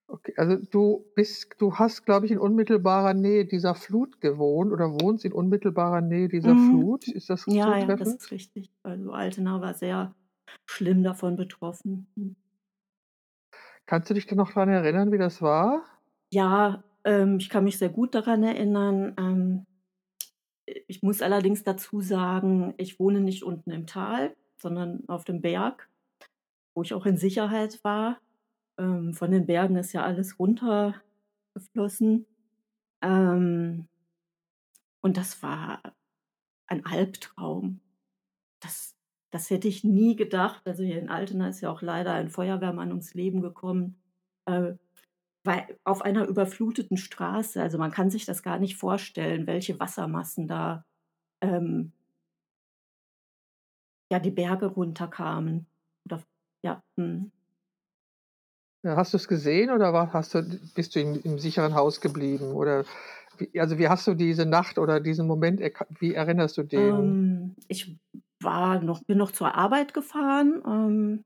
[0.08, 4.92] Okay, also du bist du hast, glaube ich, in unmittelbarer Nähe dieser Flut gewohnt oder
[4.94, 6.58] wohnst in unmittelbarer Nähe dieser Mhm.
[6.58, 7.08] Flut.
[7.08, 8.22] Ist das Ja, ja, das zutreffend?
[8.22, 8.72] ist richtig.
[8.84, 10.16] Also, Altena war sehr
[10.66, 12.08] schlimm davon betroffen.
[12.16, 12.36] Hm.
[13.86, 15.84] Kannst du dich denn noch dran erinnern, wie das war?
[16.32, 19.14] Ja, ähm, ich kann mich sehr gut daran erinnern.
[19.18, 19.66] Ähm,
[20.66, 25.42] äh, ich muss allerdings dazu sagen, ich wohne nicht unten im Tal, sondern auf dem
[25.42, 25.90] Berg,
[26.74, 28.20] wo ich auch in Sicherheit war.
[28.78, 32.26] Ähm, von den Bergen ist ja alles runtergeflossen.
[33.02, 33.88] Ähm
[35.02, 35.82] und das war
[36.68, 37.80] ein Albtraum.
[38.60, 38.95] Das
[39.36, 40.66] das hätte ich nie gedacht.
[40.66, 43.98] Also, hier in Altena ist ja auch leider ein Feuerwehrmann ums Leben gekommen,
[44.46, 44.76] äh,
[45.44, 50.48] weil auf einer überfluteten Straße also, man kann sich das gar nicht vorstellen, welche Wassermassen
[50.48, 50.86] da,
[51.42, 51.92] ähm
[54.10, 55.66] ja, die Berge runterkamen.
[56.06, 56.24] Oder
[56.64, 56.82] ja.
[58.84, 60.44] Ja, hast du's gesehen oder war hast du
[60.76, 62.54] bist du im im sicheren Haus geblieben?
[62.54, 62.86] Oder
[63.38, 65.60] wie also, wie hast du diese Nacht oder diesen Moment
[66.00, 66.96] wie erinnerst du den?
[66.96, 67.98] Ähm, ich
[68.46, 71.24] war noch bin noch zur Arbeit gefahren, ähm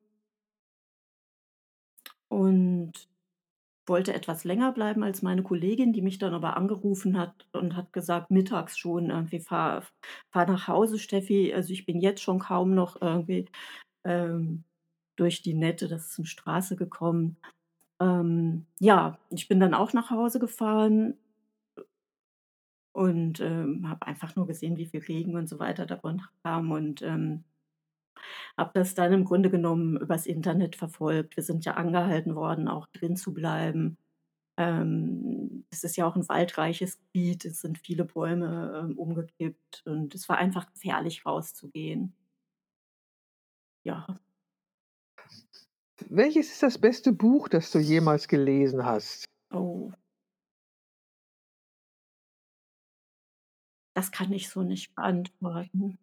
[2.32, 2.94] und
[3.88, 7.94] wollte etwas länger bleiben als meine Kollegin, die mich dann aber angerufen hat und hat
[7.94, 9.84] gesagt mittags schon irgendwie: „Fahr
[10.32, 11.54] fahr nach Hause, Steffi.
[11.54, 13.48] Also, ich bin jetzt schon kaum noch irgendwie,
[14.06, 14.66] ähm,
[15.18, 17.38] durch die nette, das ist 'ne Straße gekommen.“
[18.02, 21.16] Ähm, ja, ich bin dann auch nach Hause gefahren
[22.94, 27.02] und, ähm, habe einfach nur gesehen, wie viel Regen und so weiter da runterkam und,
[27.04, 27.44] ähm
[28.58, 31.36] habe das dann im Grunde genommen übers Internet verfolgt.
[31.38, 33.98] Wir sind ja angehalten worden, auch drin zu bleiben.
[34.58, 40.16] Ähm, es ist ja auch 'n waldreiches Gebiet, es sind viele Bäume, ähm, umgekippt und
[40.16, 42.14] es war einfach gefährlich rauszugehen.
[43.86, 44.20] Ja.
[46.10, 49.26] Welches ist das beste Buch, das du jemals gelesen hast?
[49.52, 49.99] Oh.
[54.00, 56.00] Das kann ich so nicht beantworten.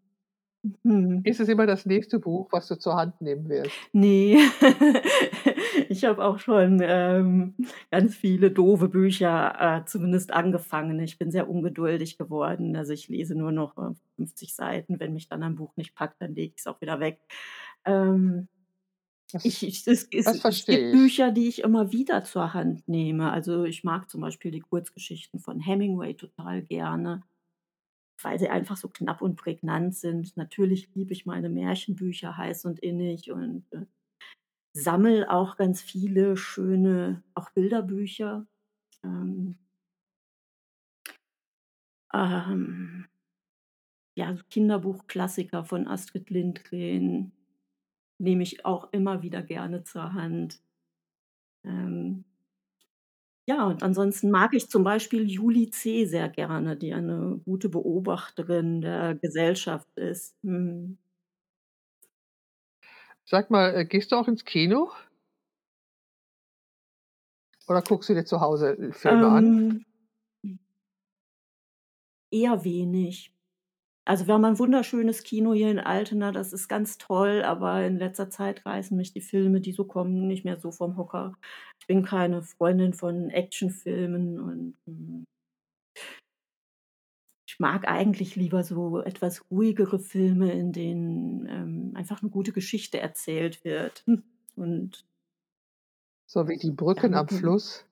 [0.82, 1.20] Mhm.
[1.24, 3.90] Ist es immer das nächste Buch, was du zur Hand nehmen wirst?
[3.92, 4.36] Ne,
[5.88, 7.54] ich habe auch schon, ähm,
[7.90, 11.00] ganz viele doofe Bücher, äh, zumindest angefangen.
[11.00, 12.76] Ich bin sehr ungeduldig geworden.
[12.76, 15.00] Also, ich lese nur noch, äh, 50 Seiten.
[15.00, 17.20] Wenn mich dann ein Buch nicht packt, dann lege ich's auch wieder weg.
[17.84, 18.48] Ähm,
[19.32, 20.92] Das ich ich es es es gibt ich.
[20.92, 23.32] Bücher, die ich immer wieder zur Hand nehme.
[23.32, 27.22] Also, ich mag zum Beispiel die Kurzgeschichten von Hemingway total gerne
[28.22, 30.36] weil sie einfach so knapp und prägnant sind.
[30.36, 33.86] Natürlich liebe ich meine Märchenbücher heiß und innig und, äh,
[34.76, 38.46] sammle auch ganz viele schöne auch Bilderbücher.
[39.04, 39.58] Ähm
[42.14, 43.06] ähm
[44.16, 47.32] ja, so Kinderbuchklassiker von Astrid Lindgren
[48.18, 50.60] nehme ich auch immer wieder gerne zur Hand.
[51.64, 52.24] Ähm
[53.46, 56.04] ja, und ansonsten mag ich zum Beispiel Julie C.
[56.06, 60.36] sehr gerne, die eine gute Beobachterin der Gesellschaft ist.
[60.42, 60.98] Mhm.
[63.24, 64.90] Sag mal, äh, gehst du auch ins Kino?
[67.68, 69.44] Oder guckst du dir zu Hause, äh, Filme an?
[69.52, 70.58] Ähm
[72.30, 73.32] eher wenig.
[74.08, 77.98] Also, wir haben ein wunderschönes Kino hier in Altena, das ist ganz toll, aber in
[77.98, 81.32] letzter Zeit reißen mich die Filme, die so kommen, nicht mehr so vom Hocker.
[81.80, 85.26] Ich bin keine Freundin von Actionfilmen und, hm
[87.48, 92.98] ich mag eigentlich lieber so etwas ruhigere Filme, in denen, ähm, einfach 'ne gute Geschichte
[93.00, 94.04] erzählt wird.
[94.56, 95.04] Und
[96.30, 97.28] So wie „Die Brücken am.
[97.28, 97.86] Fluss“?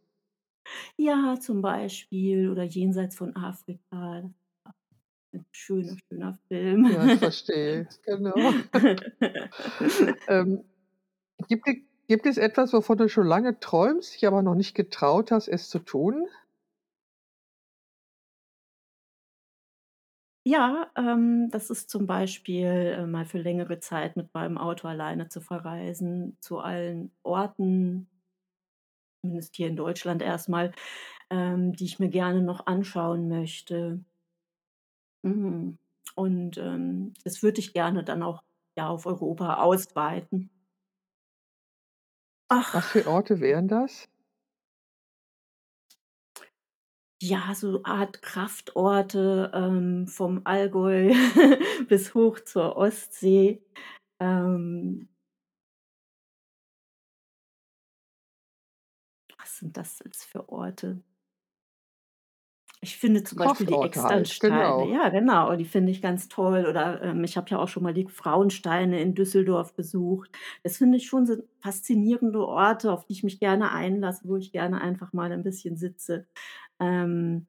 [0.98, 4.30] Ja, zum Beispiel oder „Jenseits von Afrika“.
[5.34, 6.86] 'N schöner, schöner Film.
[6.86, 8.54] Ja, ich verstehe, genau.
[10.26, 10.64] Ähm,
[11.48, 11.66] gibt
[12.08, 15.68] gibt es etwas, wovon du schon lange träumst, dich aber noch nicht getraut hast, es
[15.70, 16.26] zu tun?
[20.46, 25.28] Ja, ähm, das ist zum Beispiel, äh, mal für längere Zeit mit meinem Auto alleine
[25.28, 28.08] zu verreisen zu allen Orten
[29.24, 30.72] zumindest hier in Deutschland erst mal,
[31.30, 34.04] ähm, die ich mir gerne noch anschauen möchte.
[35.24, 35.78] Mhm,
[36.16, 38.42] und, ähm, das würde ich gerne dann auch,
[38.76, 40.50] ja, auf Europa ausweiten.
[42.72, 43.06] Was für.
[43.06, 44.06] Orte wären das?
[47.22, 51.12] Ja, so Art Kraftorte, ähm, vom Allgäu
[51.88, 53.62] bis hoch zur Ostsee.
[54.20, 55.08] Ähm
[59.38, 61.00] Was sind das jetzt für Orte?
[62.84, 64.92] Ich finde zum Beispiel die Externsteine genau.
[64.92, 66.66] ja, genau, die finde ich ganz toll.
[66.68, 70.30] Oder, ähm, ich habe ja auch schon mal die Frauensteine in Düsseldorf besucht.
[70.62, 74.52] Das finde ich schon sind faszinierende Orte, auf die ich mich gerne einlasse, wo ich
[74.52, 76.26] gerne einfach mal 'n bisschen sitze.
[76.80, 77.46] Ähm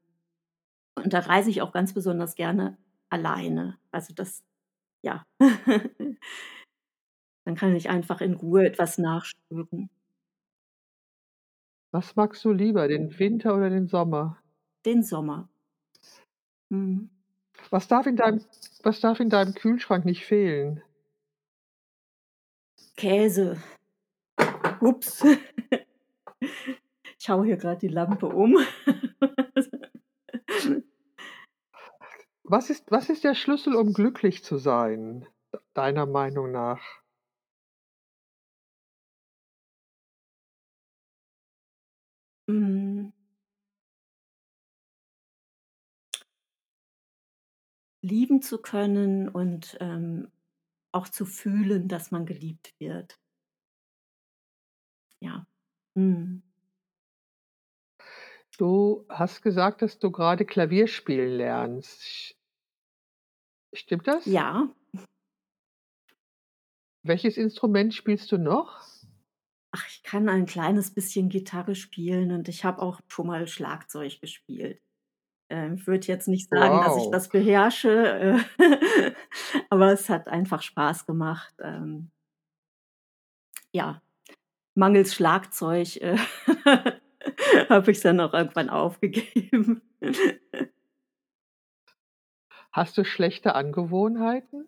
[0.95, 2.77] und da reise ich auch ganz besonders gerne
[3.09, 3.77] alleine.
[3.91, 4.43] Also, das
[5.03, 5.25] ja.
[7.45, 9.89] Dann kann ich einfach in Ruhe etwas nachspüren.
[11.91, 14.37] Was magst du lieber, den Winter oder den Sommer?
[14.85, 15.49] Den Sommer.
[16.69, 17.09] Mhm.
[17.71, 18.41] Was darf in deinem
[18.83, 20.83] was darf in deinem Kühlschrank nicht fehlen?
[22.97, 23.57] Käse.
[24.81, 25.23] Ups.
[27.19, 28.57] Ich haue hier grad die Lampe um.
[32.43, 35.27] Was ist was ist der Schlüssel, um glücklich zu sein,
[35.73, 37.01] deiner Meinung nach?
[48.05, 50.31] Lieben zu können und, ähm,
[50.91, 53.19] auch zu fühlen, dass man geliebt wird.
[55.19, 55.45] Ja.
[55.95, 56.43] Mhm.
[58.57, 62.35] Du hast gesagt, dass du gerade Klavier spielen lernst.
[63.73, 64.25] Stimmt das?
[64.25, 64.73] Ja.
[67.03, 68.81] Welches Instrument spielst du noch?
[69.71, 74.21] Ach, ich kann ein kleines bisschen Gitarre spielen und ich habe auch schon mal Schlagzeug
[74.21, 74.81] gespielt.
[75.49, 77.11] Ähm, ich würde jetzt nicht sagen, dass ich Wow.
[77.11, 79.13] das beherrsche, äh,
[79.69, 81.53] aber es hat einfach Spaß gemacht.
[81.61, 82.09] Ähm,
[83.71, 84.01] ja,
[84.75, 86.17] mangels Schlagzeug, äh,
[87.69, 89.81] habe ich's dann auch irgendwann aufgegeben.
[92.71, 94.67] Hast du schlechte Angewohnheiten?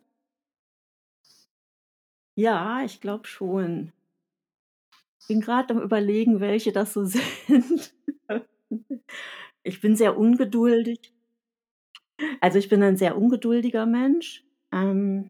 [2.36, 3.91] Ja, ich glaube schon.
[5.28, 7.93] Bin grad am Überlegen, welche das so sind.
[9.68, 11.13] Ich bin sehr ungeduldig.
[12.41, 14.43] Also, ich bin ein sehr ungeduldiger Mensch.
[14.72, 15.30] Ähm,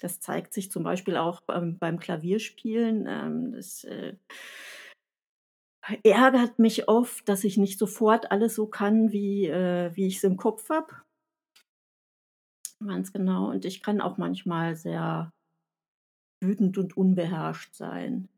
[0.00, 3.06] das zeigt sich zum Beispiel auch beim beim Klavierspielen.
[3.08, 4.16] Ähm, das, äh
[6.04, 10.36] ärgert mich oft, dass ich nicht sofort alles so kann, wie äh, wie ich's im
[10.36, 10.92] Kopf habe.
[12.86, 13.48] Ganz genau.
[13.50, 15.32] Und ich kann auch manchmal sehr
[16.42, 18.28] wütend und unbeherrscht sein.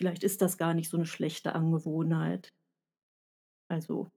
[0.00, 2.54] Vielleicht ist das gar nicht so 'ne schlechte Angewohnheit.
[3.70, 4.10] Also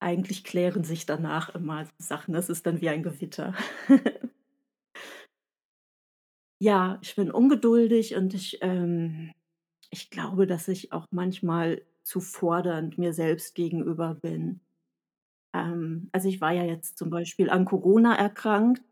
[0.00, 2.34] eigentlich klären sich danach immer Sachen.
[2.34, 3.54] Das ist dann wie ein Gewitter.
[6.60, 9.32] Ja, ich bin ungeduldig und ich ähm,
[9.90, 14.60] ich glaube, dass ich auch manchmal zu fordernd mir selbst gegenüber bin.
[15.54, 18.82] Ähm, also, ich war ja jetzt zum Beispiel an Corona erkrankt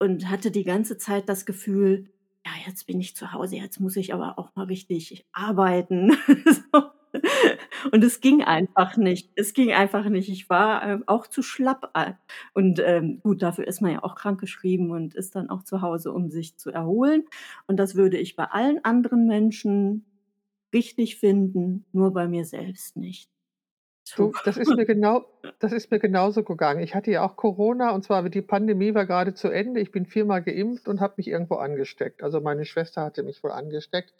[0.00, 2.10] und hatte die ganze Zeit das Gefühl:
[2.48, 6.16] „Ja, jetzt bin ich zu Hause, jetzt muss ich aber auch mal richtig arbeiten.“
[6.72, 6.82] So.
[7.92, 9.30] Und es ging einfach nicht.
[9.34, 10.28] Es ging einfach nicht.
[10.28, 12.14] Ich war, ähm, auch zu schlapp a
[12.54, 16.12] und, ähm, gut, dafür ist man ja auch krankgeschrieben und ist dann auch zu Hause,
[16.12, 17.24] um sich zu erholen.
[17.66, 20.04] Und das würde ich bei allen anderen Menschen
[20.74, 23.28] richtig finden, nur bei mir selbst nicht.
[24.16, 25.26] Du, das ist mir genau
[25.58, 26.80] das ist mir genauso gegangen.
[26.80, 29.80] Ich hatte ja auch Corona und zwar die Pandemie war grade zu Ende.
[29.80, 32.22] Ich bin viermal geimpft und habe mich irgendwo angesteckt.
[32.22, 34.14] Also, meine Schwester hatte mich wohl angesteckt.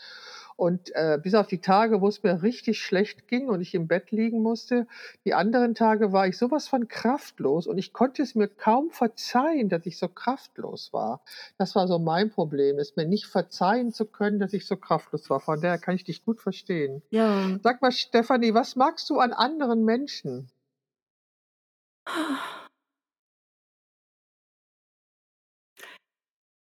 [0.59, 4.11] Und, äh, bis auf die Tage, wo's mir richtig schlecht ging und ich im Bett
[4.11, 4.89] liegen musste,
[5.25, 8.91] die anderen Tage war ich so was von kraftlos und ich konnte es mir kaum
[8.91, 11.21] verzeihen, dass ich so kraftlos war.
[11.59, 15.31] Das war so mein Problem, es mir nicht verzeihen zu können, dass ich so kraftlos
[15.31, 15.39] war.
[15.39, 17.03] Von daher kann ich dich gut verstehen.
[17.11, 17.57] Ja.
[17.63, 20.51] Sag mal, Stefanie, was magst du an anderen Menschen?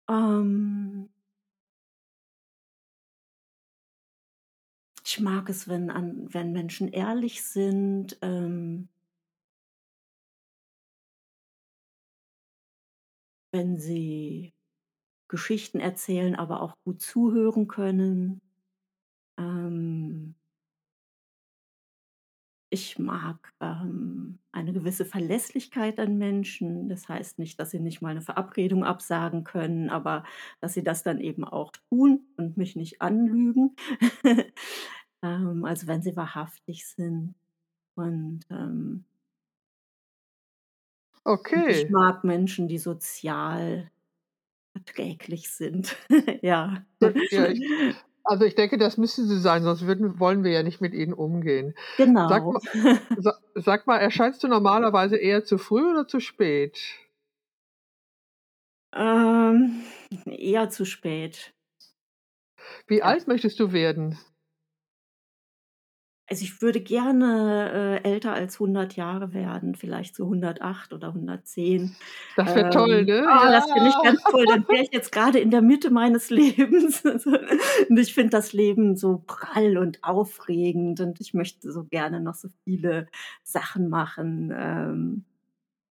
[0.09, 1.04] Ähm
[5.15, 8.89] ich mag es, wenn an wenn Menschen ehrlich sind, ähm
[13.53, 14.53] wenn sie
[15.29, 18.41] Geschichten erzählen, aber auch gut zuhören können.
[19.39, 20.35] Ähm
[22.73, 26.89] ich mag, ähm, eine gewisse Verlässlichkeit an Menschen.
[26.89, 30.25] Das heißt nicht, dass sie nicht mal 'ne Verabredung absagen können, aber
[30.61, 33.77] dass sie das dann eben auch tun und mich nicht anlügen.
[35.25, 37.35] Ähm, also, wenn sie wahrhaftig sind
[37.97, 39.05] und, ähm
[41.51, 41.89] und ich Okay.
[41.89, 43.91] mag Menschen, die sozial
[44.73, 45.97] verträglich sind.
[46.43, 46.87] Ja.
[47.31, 47.61] Ja, ich
[48.25, 51.13] also, ich denke, das müssen sie sein, sonst würden wollen wir ja nicht mit ihnen
[51.15, 51.75] umgehen.
[52.27, 52.51] Sag Genau.
[52.51, 52.61] ma
[53.17, 56.79] sa sag mal, erscheinst du normalerweise eher zu früh oder zu spät?
[58.93, 59.83] Ähm,
[60.27, 61.55] eher zu spät.
[62.87, 63.15] Wie Ja.
[63.15, 64.19] alt möchtest du werden?
[66.35, 71.95] Also, ich würde gerne, äh, älter als 100 Jahre werden, vielleicht so 108 oder 110.
[72.35, 73.25] Das wäre toll, Ähm, ne?
[73.25, 74.45] oh, das finde ich ganz toll.
[74.49, 77.05] Dann wäre ich jetzt grade in der Mitte meines Lebens.
[77.05, 82.35] Und ich finde das Leben so prall und aufregend und ich möchte so gerne noch
[82.35, 83.07] so viele
[83.45, 85.25] Sachen machen, ähm,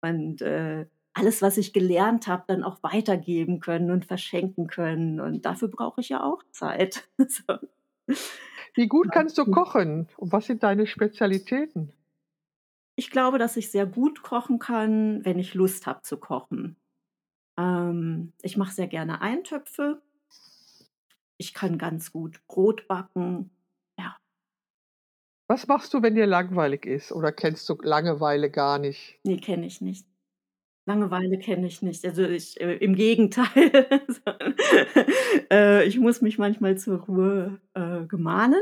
[0.02, 5.20] und, äh, alles, was ich gelernt habe, dann auch weitergeben können und verschenken können.
[5.22, 7.08] Und dafür brauche ich ja auch Zeit.
[7.30, 7.60] So.
[8.76, 11.94] Wie gut kannst du kochen und was sind deine Spezialitäten?
[12.96, 16.76] Ich glaube, dass ich sehr gut kochen kann, wenn ich Lust habe zu kochen.
[17.58, 20.02] Ähm, ich mache sehr gerne Eintöpfe.
[21.38, 23.52] Ich kann ganz gut Brot backen.
[23.98, 24.18] Ja.
[25.48, 29.20] Was machst du, wenn dir langweilig ist oder kennst du Langeweile gar nicht?
[29.24, 30.08] Ne, kenne ich nicht.
[30.86, 32.04] Langeweile kenne ich nicht.
[32.06, 33.48] Also, ich äh, im Gegenteil.
[35.52, 38.62] Äh, ich muss mich manchmal zur Ruhe, äh, gemahnen.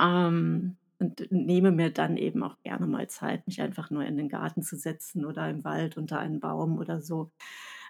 [0.00, 4.28] Ähm und nehme mir dann eben auch gerne mal Zeit, mich einfach nur in den
[4.28, 7.30] Garten zu setzen oder im Wald unter einen Baum oder so.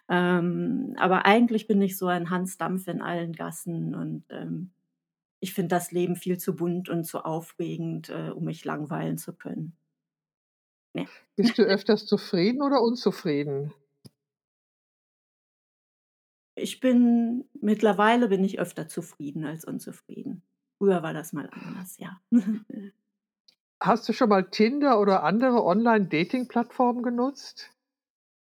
[0.09, 4.71] Ähm, aber eigentlich bin ich so ein Hans Dampf in allen Gassen und ähm,
[5.41, 9.35] ich finde das Leben viel zu bunt und zu aufregend, äh, um mich langweilen zu
[9.35, 9.77] können.
[10.95, 11.07] Ne.
[11.37, 13.73] Bist du öfters zufrieden oder unzufrieden?
[16.57, 20.43] Ich bin mittlerweile bin ich öfter zufrieden als unzufrieden.
[20.79, 22.21] Früher war das mal anders, ja.
[23.83, 27.71] Hast du schon mal Tinder oder andere Online-Dating-Plattformen genutzt?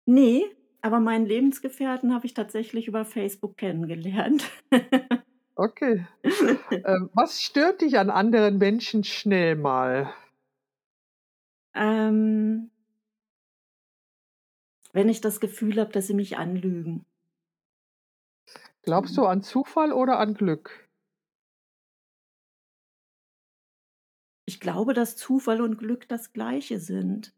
[0.07, 0.45] Ne,
[0.81, 4.51] aber meinen Lebensgefährten habe ich tatsächlich über Facebook kennengelernt.
[5.61, 6.07] Okay.
[6.71, 10.15] Ähm, was stört dich an anderen Menschen schnell mal?
[11.79, 12.71] Ähm
[14.93, 17.05] wenn ich das Gefühl habe, dass sie mich anlügen.
[18.83, 20.89] Glaubst du an Zufall oder an Glück?
[24.47, 27.35] Ich glaube, dass Zufall und Glück das Gleiche sind.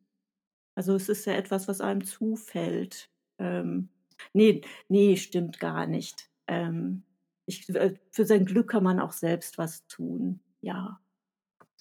[0.77, 3.11] Also, es ist ja etwas, was einem zufällt.
[3.39, 3.89] Ähm,
[4.33, 6.31] ne, ne, stimmt gar nicht.
[6.47, 7.03] Ähm,
[7.47, 11.01] ich äh, für sein Glück kann man auch selbst was tun, ja.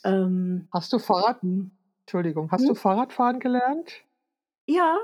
[0.03, 1.71] Ähm Hast du Fahrrad mhm.
[2.09, 2.75] Entschuldigung, hast du Hm?
[2.75, 4.03] Fahrradfahren gelernt?
[4.67, 4.97] Ja.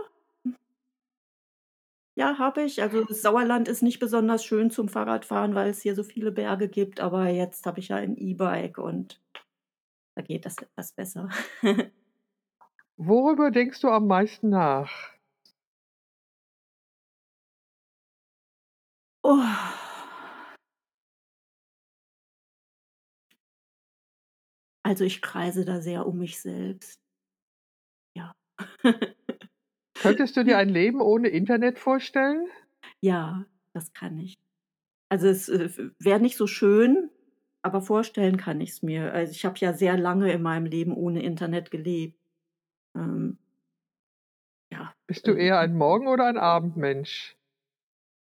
[2.18, 2.82] Ja, habe ich.
[2.82, 6.70] Also, das Sauerland ist nicht besonders schön zum Fahrradfahren, weil es hier so viele Berge
[6.70, 9.22] gibt, aber jetzt habe ich ja ein E-Bike und
[10.16, 11.30] da geht das etwas besser.
[12.98, 14.92] Worüber denkst du am meisten nach?
[19.24, 19.75] Oh.
[24.86, 27.02] Also, ich kreise da sehr um mich selbst.
[28.16, 28.36] Ja.
[29.98, 32.48] Könntest du dir ein Leben ohne Internet vorstellen?
[33.02, 34.36] Ja, das kann ich.
[35.10, 37.12] Also, es, äh, wäre nicht so schön,
[37.64, 39.14] aber vorstellen kann ich's mir.
[39.14, 42.20] Also, ich habe ja sehr lange in meinem Leben ohne Internet gelebt.
[42.96, 43.40] Ähm
[44.72, 47.36] ja, Bist du eher ein Morgen oder ein Abendmensch?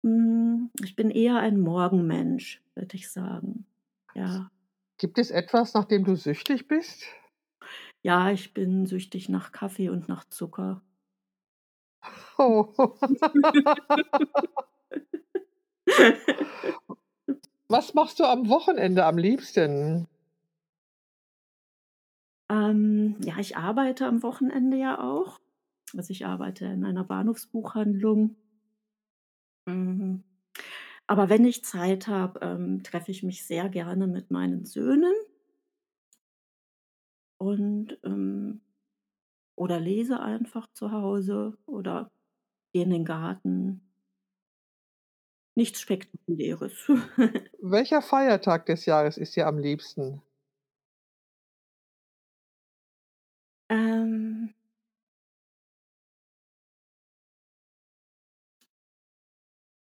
[0.04, 3.66] Hm, ich bin eher ein Morgenmensch, würde ich sagen.
[4.14, 4.51] Ja.
[5.02, 7.02] Gibt es etwas, nach dem du süchtig bist?
[8.02, 10.80] Ja, ich bin süchtig nach Kaffee und nach Zucker.
[12.38, 12.68] Oh.
[17.66, 20.06] Was machst du am Wochenende am liebsten?
[22.48, 25.40] Ähm, ja, ich arbeite am Wochenende ja auch.
[25.96, 28.36] Also, ich arbeite in einer Bahnhofsbuchhandlung.
[29.66, 30.22] Mhm.
[31.08, 35.12] Aber wenn ich Zeit habe, ähm, treffe ich mich sehr gerne mit meinen Söhnen.
[37.40, 38.60] Und, ähm
[39.56, 42.10] oder lese einfach zu Hause oder
[42.72, 43.82] gehe in den Garten.
[45.56, 46.88] Nichts Spektakuläres.
[47.62, 50.20] Welcher Feiertag des Jahres ist dir am liebsten?
[53.70, 54.31] Ähm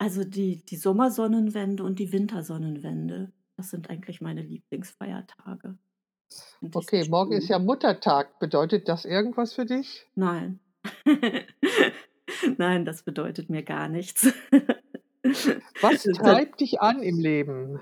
[0.04, 5.78] Also, die die Sommersonnenwende und die Wintersonnenwende, das sind eigentlich meine Lieblingsfeiertage.
[6.74, 8.38] Okay, morgen ist ja Muttertag.
[8.38, 10.06] Bedeutet das irgendwas für dich?
[10.16, 10.60] Nein.
[12.58, 14.26] Nein, das bedeutet mir gar nichts.
[15.80, 17.80] Was hat treibt dich an im Leben?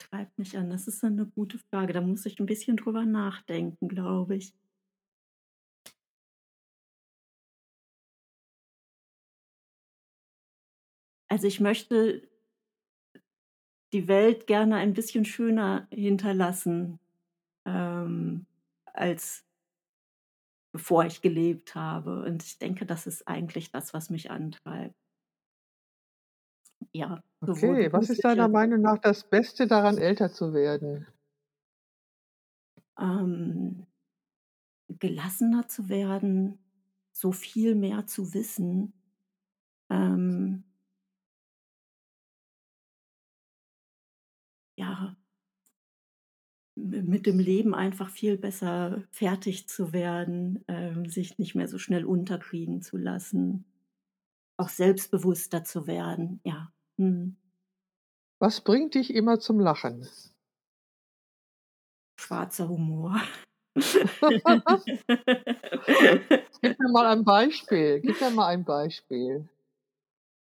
[0.00, 0.70] Treibt mich an?
[0.70, 1.92] Das ist eine gute Frage.
[1.92, 4.52] Da muss ich 'n bisschen drüber nachdenken, glaube ich.
[11.30, 12.22] Also, ich möchte
[13.92, 16.98] die Welt gerne ein bisschen schöner hinterlassen,
[17.66, 18.46] ähm,
[18.94, 19.42] als
[20.74, 22.22] bevor ich gelebt habe.
[22.24, 24.94] Und ich denke, das ist eigentlich das, was mich antreibt.
[26.94, 31.06] Ja, Okay, was ist deiner Meinung nach das Beste daran, älter zu werden?
[32.98, 33.86] Ähm
[34.90, 36.58] gelassener zu werden,
[37.12, 38.92] so viel mehr zu wissen.
[39.90, 40.64] Ähm
[44.78, 45.16] Ja.
[46.76, 52.04] Mit dem Leben einfach viel besser fertig zu werden, ähm, sich nicht mehr so schnell
[52.04, 53.64] unterkriegen zu lassen.
[54.56, 56.72] Auch selbstbewusster zu werden, ja.
[56.98, 57.36] Mhm.
[58.40, 60.06] Was bringt dich immer zum Lachen?
[62.20, 63.20] Schwarzer Humor.
[63.74, 64.14] Gib
[66.78, 68.00] mir mal ein Beispiel.
[68.00, 69.48] Gib mir mal ein Beispiel.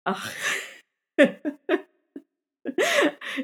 [0.04, 0.32] Ach.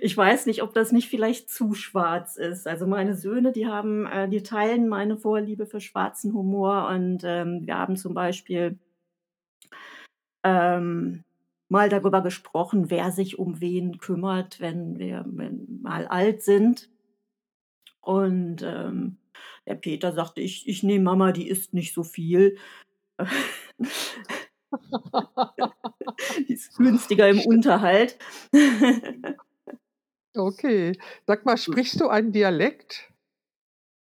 [0.00, 2.66] Ich weiß nicht, ob das nicht vielleicht zu schwarz ist.
[2.66, 7.66] Also meine Söhne, die haben, äh, die teilen meine Vorliebe für schwarzen Humor und ähm,
[7.66, 8.78] wir haben zum Beispiel
[10.44, 11.24] ähm,
[11.68, 15.24] mal darüber gesprochen, wer sich um wen kümmert, wenn wir
[15.82, 16.90] mal alt sind.
[18.00, 19.18] Und ähm,
[19.66, 22.58] der Peter sagte, ich, ich nehme Mama, die isst nicht so viel.
[26.48, 28.18] die ist günstiger im Unterhalt.
[30.34, 30.98] okay.
[31.26, 33.10] Sag mal, sprichst du einen Dialekt?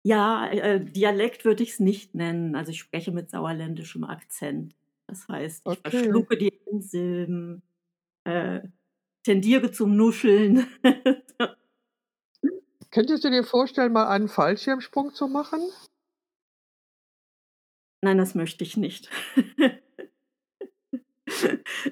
[0.03, 2.55] Ja, äh, Dialekt würde ich es nicht nennen.
[2.55, 4.75] Also ich spreche mit sauerländischem Akzent.
[5.11, 5.89] Das heißt, ich okay.
[5.89, 7.61] verschlucke die Silben,
[8.23, 8.61] äh,
[9.23, 10.65] tendiere zum Nuscheln.
[12.91, 15.59] Könntest du dir vorstellen, mal einen Fallschirmsprung zu machen?
[18.01, 19.09] Nein, das möchte ich nicht.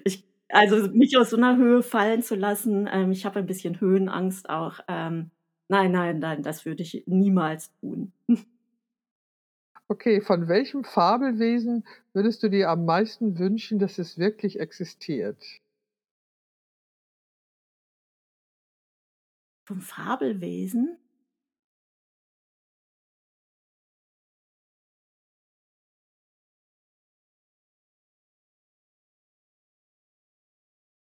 [0.05, 3.81] ich, also mich aus so einer Höhe fallen zu lassen, ähm, ich habe ein bisschen
[3.81, 4.79] Höhenangst auch.
[4.87, 5.31] Ähm,
[5.67, 8.13] nein, nein, nein, das würde ich niemals tun.
[9.91, 11.83] Okay, von welchem Fabelwesen
[12.13, 15.43] würdest du dir am meisten wünschen, dass es wirklich existiert?
[19.65, 20.97] Vom Fabelwesen?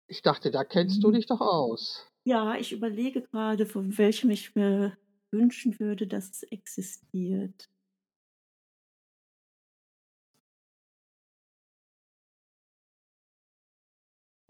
[0.07, 1.13] Ich dachte, da kennst du mhm.
[1.13, 2.09] dich doch aus.
[2.23, 4.97] Ja, ich überlege gerade, von welchem ich mir
[5.31, 7.70] wünschen würde, dass es existiert.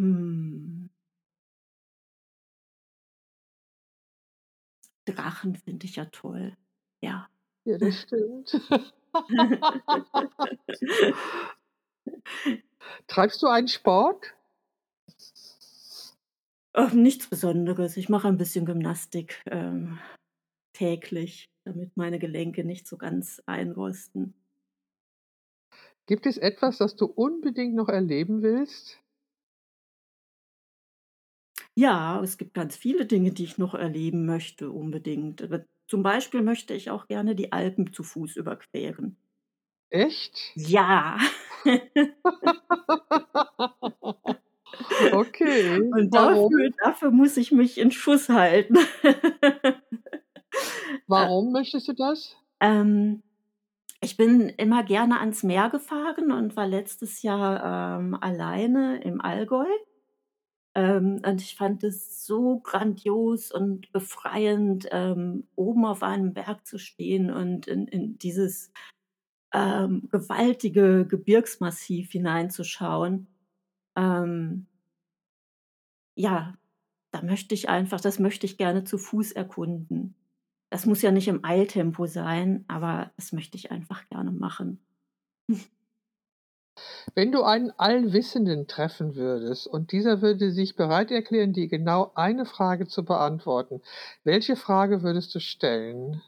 [0.01, 0.89] Hm.
[5.05, 6.57] Drachen finde ich ja toll.
[7.01, 7.29] Ja.
[7.65, 8.59] Ja, das stimmt.
[13.05, 14.33] Treibst du einen Sport?
[16.73, 17.95] Ach, nichts Besonderes.
[17.95, 19.99] Ich mache ein bisschen Gymnastik ähm,
[20.73, 24.33] täglich, damit meine Gelenke nicht so ganz einrosten.
[26.07, 28.99] Gibt es etwas, das du unbedingt noch erleben willst?
[31.77, 35.41] Ja, es gibt ganz viele Dinge, die ich noch erleben möchte unbedingt.
[35.41, 39.17] Aber zum Beispiel möchte ich auch gerne die Alpen zu Fuß überqueren.
[39.89, 40.37] Echt?
[40.55, 41.17] Ja.
[45.11, 45.79] Okay.
[45.91, 48.77] Und dafür, dafür muss ich mich in Schuss halten.
[51.07, 52.35] Warum möchtest du das?
[52.59, 53.23] Ähm,
[54.01, 59.65] ich bin immer gerne ans Meer gefahren und war letztes Jahr ähm, alleine im Allgäu.
[60.75, 66.79] Ähm, und ich fand es so grandios und befreiend, ähm, oben auf einem Berg zu
[66.79, 68.71] stehen und in, in dieses
[69.53, 73.27] ähm, gewaltige Gebirgsmassiv hineinzuschauen.
[73.97, 74.67] Ähm,
[76.15, 76.55] ja,
[77.11, 80.15] da möchte ich einfach, das möchte ich gerne zu Fuß erkunden.
[80.69, 84.79] Das muss ja nicht im Eiltempo sein, aber das möchte ich einfach gerne machen.
[87.15, 92.45] Wenn du einen Allwissenden treffen würdest und dieser würde sich bereit erklären, dir genau eine
[92.45, 93.81] Frage zu beantworten,
[94.25, 96.21] welche Frage würdest du stellen?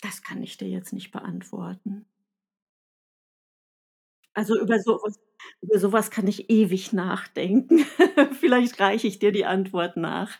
[0.00, 2.04] Das kann ich dir jetzt nicht beantworten.
[4.34, 5.18] Also über sowas
[5.62, 7.78] über so kann ich ewig nachdenken.
[8.40, 10.30] Vielleicht reiche ich dir die Antwort nach.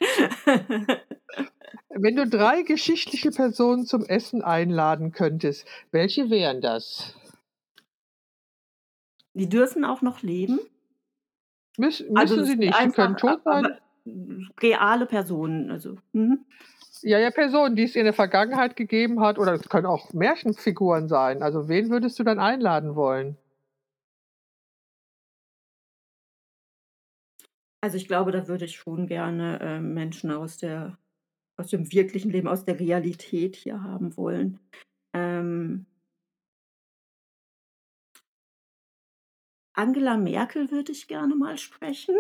[1.91, 7.14] Wenn du drei geschichtliche Personen zum Essen einladen könntest, welche wären das?
[9.35, 10.59] Die dürfen auch noch leben?
[11.77, 13.79] Müß, müssen also sie nicht, sie können tot sein.
[14.61, 15.97] reale Personen, also.
[16.12, 16.45] Mhm.
[17.03, 21.09] Ja, ja, Personen, die es in der Vergangenheit gegeben hat, oder es können auch Märchenfiguren
[21.09, 21.43] sein.
[21.43, 23.37] Also wen würdest du dann einladen wollen?
[27.81, 30.99] Also ich glaube, da würde ich schon gerne äh, Menschen aus der
[31.59, 34.61] aus dem wirklichen Leben, aus der Realität hier haben wollen.
[35.13, 35.87] Ähm
[39.75, 42.17] Angela Merkel würde ich gerne mal sprechen.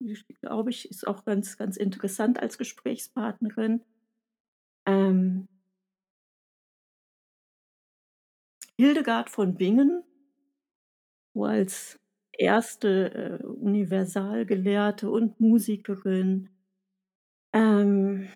[0.00, 3.82] Die, glaube ich, ist auch ganz, ganz interessant als Gesprächspartnerin.
[4.86, 5.48] Ähm
[8.78, 10.02] Hildegard von Bingen,
[11.34, 11.98] so als
[12.32, 16.50] erste äh, Universalgelehrte und Musikerin.
[17.56, 18.28] Ähm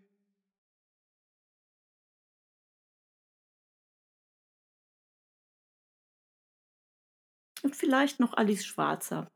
[7.62, 9.30] und vielleicht noch Alice Schwarzer.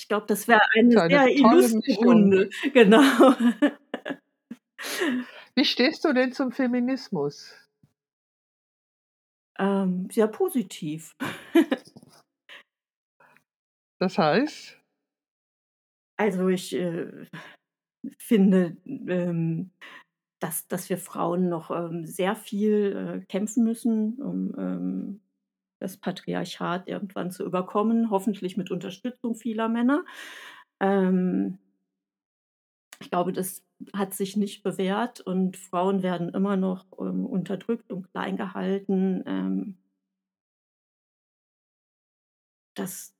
[0.00, 2.50] Ich glaube, das wäre eine eine sehr illustre Runde.
[2.72, 3.34] Genau.
[5.54, 7.54] Wie stehst du denn zum Feminismus?
[9.58, 11.14] Ähm, sehr positiv.
[13.98, 14.80] Das heißt?
[16.16, 17.26] Also ich äh,
[18.18, 19.70] finde, ähm,
[20.40, 25.20] dass, dass wir Frauen noch ähm, sehr viel äh, kämpfen müssen, um ähm,
[25.80, 30.04] das Patriarchat irgendwann zu überkommen, hoffentlich mit Unterstützung vieler Männer.
[30.80, 31.58] Ähm,
[33.00, 38.10] ich glaube, das hat sich nicht bewährt und Frauen werden immer noch ähm, unterdrückt und
[38.12, 39.22] klein gehalten.
[39.26, 39.76] Ähm,
[42.74, 43.14] das,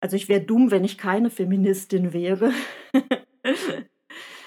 [0.00, 2.52] also ich wäre dumm, wenn ich keine Feministin wäre.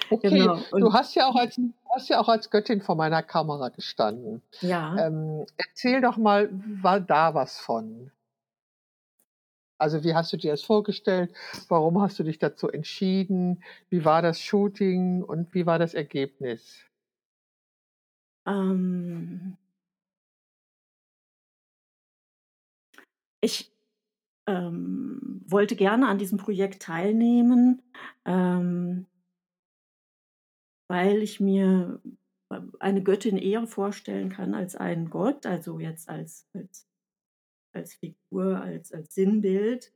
[0.10, 0.60] Okay, genau.
[0.72, 1.60] du hast ja auch als
[1.93, 4.41] hast ja auch als Göttin vor meiner Kamera gestanden.
[4.62, 5.08] Ja.
[5.08, 6.49] Ähm, erzähl doch mal,
[6.82, 8.12] war da was von?
[9.80, 11.34] Also wie hast du dir das vorgestellt?
[11.68, 13.64] Warum hast du dich dazu entschieden?
[13.89, 16.84] Wie war das Shooting und wie war das Ergebnis?
[18.47, 19.58] Ähm,
[23.41, 23.72] ich
[24.47, 27.84] ähm, wollte gerne an diesem Projekt teilnehmen,
[28.26, 29.05] ähm,
[30.88, 32.02] weil ich mir
[32.80, 36.88] eine Göttin eher vorstellen kann als einen Gott, also jetzt als, als,
[37.74, 39.92] als Figur, als, als Sinnbild.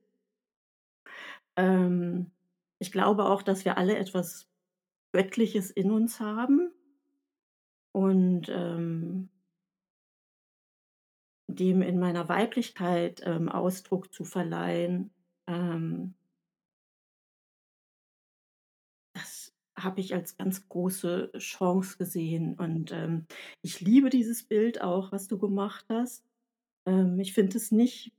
[1.55, 2.31] Ähm,
[2.79, 4.49] ich glaube auch, dass wir alle etwas
[5.13, 6.71] Göttliches in uns haben
[7.93, 9.29] und ähm,
[11.47, 15.13] dem in meiner Weiblichkeit ähm, Ausdruck zu verleihen,
[15.47, 16.15] ähm,
[19.83, 22.55] habe ich als ganz große Chance gesehen.
[22.55, 23.25] Und ähm,
[23.61, 26.23] ich liebe dieses Bild auch, was du gemacht hast.
[26.85, 28.13] Ähm, ich finde es nicht,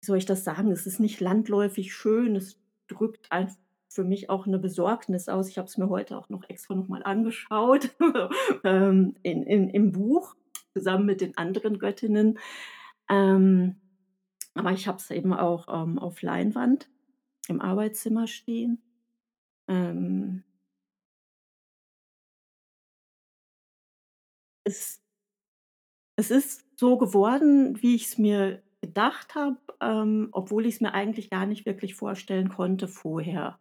[0.00, 3.56] wie soll ich das sagen, es ist nicht landläufig schön, es drückt einfach
[3.88, 5.48] für mich auch eine Besorgnis aus.
[5.48, 7.90] Ich habe es mir heute auch noch extra nochmal angeschaut
[8.64, 10.34] ähm, in, in, im Buch
[10.72, 12.38] zusammen mit den anderen Göttinnen.
[13.08, 13.76] Ähm,
[14.54, 16.88] aber ich habe es eben auch ähm, auf Leinwand
[17.48, 18.82] im Arbeitszimmer stehen.
[19.68, 20.42] Ähm,
[24.64, 25.00] es,
[26.16, 30.92] es ist so geworden, wie ich es mir gedacht habe, ähm, obwohl ich es mir
[30.92, 33.58] eigentlich gar nicht wirklich vorstellen konnte vorher.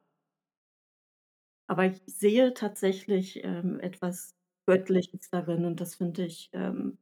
[1.68, 4.36] Aber ich sehe tatsächlich ähm, etwas
[4.66, 6.97] Göttliches darin und das finde ich ähm,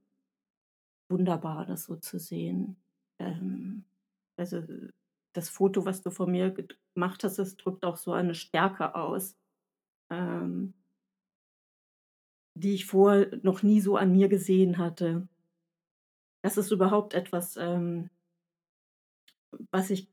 [1.09, 2.77] wunderbar, das so zu sehen.
[3.19, 3.85] Ähm,
[4.37, 4.63] also
[5.33, 6.51] das Foto, was du von mir
[6.95, 9.37] gemacht hast, das drückt auch so eine Stärke aus,
[10.11, 10.73] ähm,
[12.55, 15.27] die ich vorher noch nie so an mir gesehen hatte.
[16.43, 18.09] Das ist überhaupt etwas, ähm,
[19.71, 20.09] was ich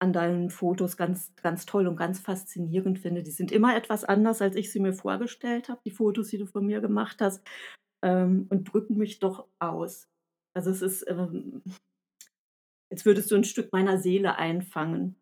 [0.00, 3.22] an deinen Fotos ganz, ganz toll und ganz faszinierend finde.
[3.22, 6.46] Die sind immer etwas anders, als ich sie mir vorgestellt habe, die Fotos, die du
[6.46, 7.44] von mir gemacht hast,
[8.04, 10.08] ähm, und drücken mich doch aus.
[10.54, 11.62] Also es ist, ähm,
[12.90, 15.16] jetzt würdest du ein Stück meiner Seele einfangen.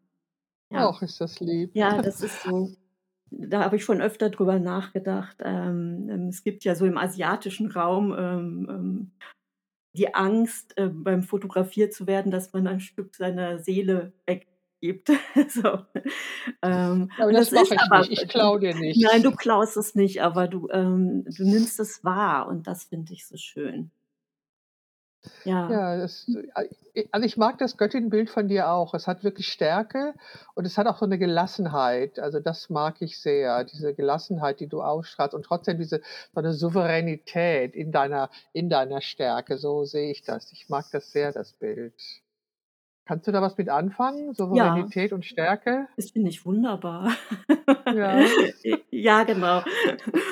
[0.72, 0.88] Ja.
[0.88, 1.70] Auch ist das lieb.
[1.74, 2.74] Ja, das ist so.
[3.30, 5.36] Da habe ich schon öfter drüber nachgedacht.
[5.40, 9.10] Ähm, ähm es gibt ja so im asiatischen Raum ähm, ähm
[9.96, 15.10] die Angst, äh, beim fotografiert zu werden, dass man ein Stück seiner Seele weggibt.
[15.48, 15.78] so.
[16.62, 18.22] ähm, aber das, das mache ich aber, nicht.
[18.22, 19.02] Ich klaue dir nicht.
[19.02, 23.12] Nein, du klaust es nicht, aber du, ähm, du nimmst es wahr und das finde
[23.12, 23.90] ich so schön.
[25.44, 25.70] Ja.
[25.70, 26.28] Ja, das,
[26.94, 28.94] äh, also ich mag das Göttin-Bild von dir auch.
[28.94, 30.14] Es hat wirklich Stärke
[30.54, 32.18] und es hat auch so eine Gelassenheit.
[32.18, 36.00] Also das mag ich sehr, diese Gelassenheit, die du ausstrahlst und trotzdem diese
[36.32, 39.58] so eine Souveränität in deiner in deiner Stärke.
[39.58, 40.52] So sehe ich das.
[40.52, 41.94] Ich mag das sehr, das Bild.
[43.06, 44.34] Kannst du da was mit anfangen?
[44.34, 45.14] Souveränität ja.
[45.14, 45.86] und Stärke?
[45.96, 47.12] Das finde ich wunderbar.
[47.94, 48.20] Ja.
[48.90, 49.62] ja, genau.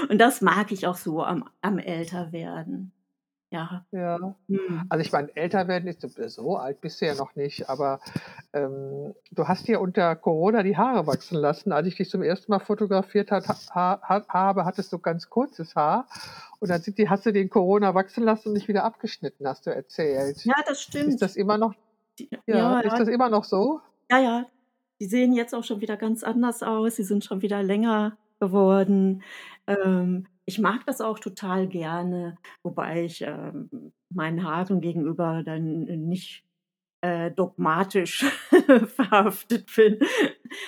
[0.08, 2.90] Und das mag ich auch so am, am Älterwerden.
[3.54, 3.86] Ja.
[3.92, 4.34] Ja.
[4.48, 4.84] Mhm.
[4.88, 8.00] Also ich meine, älter werden ist so alt bist du ja noch nicht, aber
[8.52, 11.70] ähm, du hast dir unter Corona die Haare wachsen lassen.
[11.70, 15.76] Als ich dich zum ersten Mal fotografiert hat, ha, ha, habe, hattest du ganz kurzes
[15.76, 16.08] Haar
[16.58, 19.66] und dann sind die, hast du den Corona wachsen lassen und nicht wieder abgeschnitten, hast
[19.66, 20.44] du erzählt.
[20.44, 21.10] Ja, das stimmt.
[21.10, 21.74] Ist das immer noch?
[22.18, 23.80] Ja, ja, ist das immer noch so?
[24.10, 24.46] Ja, ja.
[25.00, 26.96] Die sehen jetzt auch schon wieder ganz anders aus.
[26.96, 29.22] Sie sind schon wieder länger geworden.
[29.66, 36.44] Ähm, ich mag das auch total gerne, wobei ich ähm, meinen Haaren gegenüber dann nicht
[37.04, 38.24] äh, dogmatisch
[38.86, 39.98] verhaftet bin.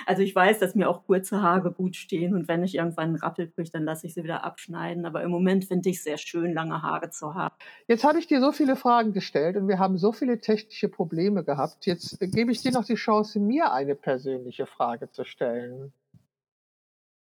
[0.04, 3.16] Also ich weiß, dass mir auch kurze Haare gut stehen und wenn ich irgendwann einen
[3.16, 5.06] Rappel kriege, dann lasse ich sie wieder abschneiden.
[5.06, 7.54] Aber im Moment finde ich es sehr schön, lange Haare zu haben.
[7.86, 11.42] Jetzt habe ich dir so viele Fragen gestellt und wir haben so viele technische Probleme
[11.42, 11.86] gehabt.
[11.86, 15.94] Jetzt gebe ich dir noch die Chance, mir eine persönliche Frage zu stellen.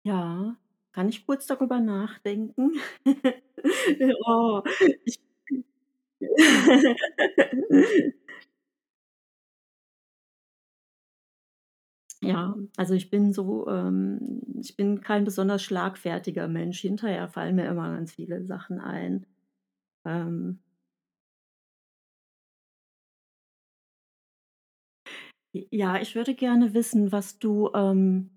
[0.03, 0.57] Ja.
[0.95, 2.73] Kann ich kurz darüber nachdenken?
[4.27, 4.63] Oh,
[5.05, 5.21] ich
[12.23, 16.81] Ja, also ich bin so, ähm ich bin kein besonders schlagfertiger Mensch.
[16.81, 19.25] Hinterher fallen mir immer ganz viele Sachen ein.
[20.05, 20.61] Ähm
[25.55, 28.31] J ja, ich würde gerne wissen, was du, ähm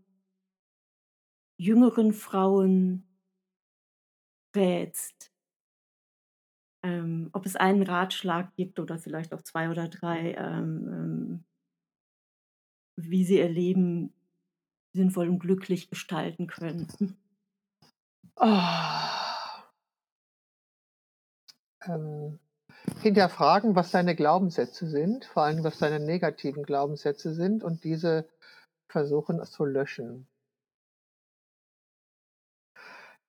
[1.64, 3.08] jüngeren Frauen
[4.56, 5.32] rätst.
[6.86, 11.46] Ähm, ob es einen Ratschlag gibt oder vielleicht auch 2 oder 3, ähm, ähm
[12.96, 14.14] wie sie ihr Leben
[14.96, 16.88] sinnvoll und glücklich gestalten können.
[18.36, 19.64] Ah.
[21.88, 22.40] Ähm,
[23.02, 28.30] hinterfragen, was deine Glaubenssätze sind, vor allem was deine negativen Glaubenssätze sind und diese
[28.88, 30.28] versuchen zu löschen.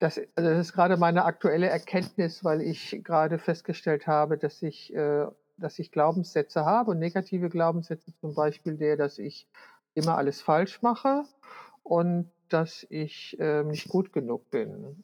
[0.00, 4.92] Das also, das ist grade meine aktuelle Erkenntnis, weil ich grade festgestellt habe, dass ich
[4.94, 5.26] äh,
[5.56, 9.46] dass ich Glaubenssätze habe und negative Glaubenssätze, zum Beispiel der, dass ich
[9.94, 11.24] immer alles falsch mache
[11.82, 15.02] und dass ich, äh, nicht gut genug bin.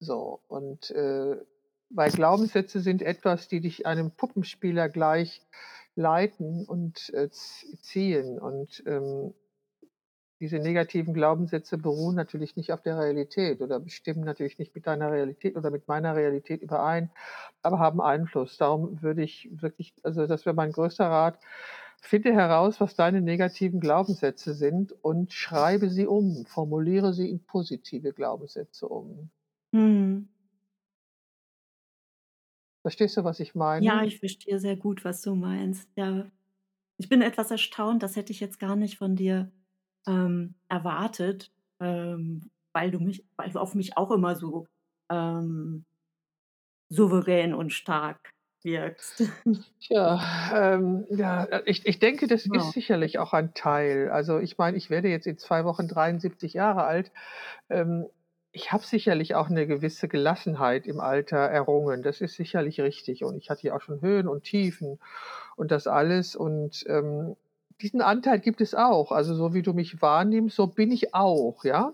[0.00, 1.36] So, und, äh,
[1.90, 5.42] weil Glaubenssätze sind etwas, die dich einem Puppenspieler gleich
[5.94, 9.34] leiten und, äh, ziehen und, ähm
[10.42, 15.10] diese negativen Glaubenssätze beruhen natürlich nicht auf der Realität oder bestimmen natürlich nicht mit deiner
[15.12, 17.10] Realität oder mit meiner Realität überein,
[17.62, 18.58] aber haben Einfluss.
[18.58, 21.38] Darum würde ich wirklich also, das wäre mein größter Rat:
[22.02, 28.12] Finde heraus, was deine negativen Glaubenssätze sind und schreibe sie um, formuliere sie in positive
[28.12, 29.30] Glaubenssätze um.
[29.72, 30.28] Mhm.
[32.82, 34.04] Verstehst du, was ich Ja, meine?
[34.04, 36.30] ich verstehe sehr gut, was du meinst, ja.
[36.98, 39.52] Ich bin etwas erstaunt, das hätte ich jetzt gar nicht von dir,
[40.06, 44.66] ähm, erwartet, ähm, weil du mich weil du auf mich auch immer so,
[45.10, 45.84] ähm
[46.90, 48.30] souverän und stark
[48.62, 49.22] wirkst.
[50.54, 52.72] Ähm, ja, äh, ich ich denke, das ist Ja.
[52.72, 54.10] sicherlich auch ein Teil.
[54.10, 57.12] Also, ich meine, ich werde jetzt in 2 Wochen 73 Jahre alt.
[57.70, 58.06] Ähm,
[58.52, 62.02] ich habe sicherlich auch 'ne gewisse Gelassenheit im Alter errungen.
[62.02, 65.00] Das ist sicherlich richtig und ich hatte ja auch schon Höhen und Tiefen
[65.56, 67.36] und das alles und, ähm,
[67.82, 69.12] diesen Anteil gibt es auch.
[69.12, 71.92] Also, so wie du mich wahrnimmst, so bin ich auch, ja?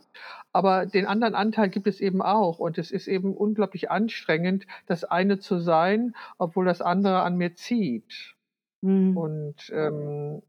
[0.52, 5.04] Aber den anderen Anteil gibt es eben auch und es ist eben unglaublich anstrengend, das
[5.04, 8.36] eine zu sein, obwohl das andere an mir zieht.
[8.82, 9.16] Mhm.
[9.16, 10.42] Und, ähm,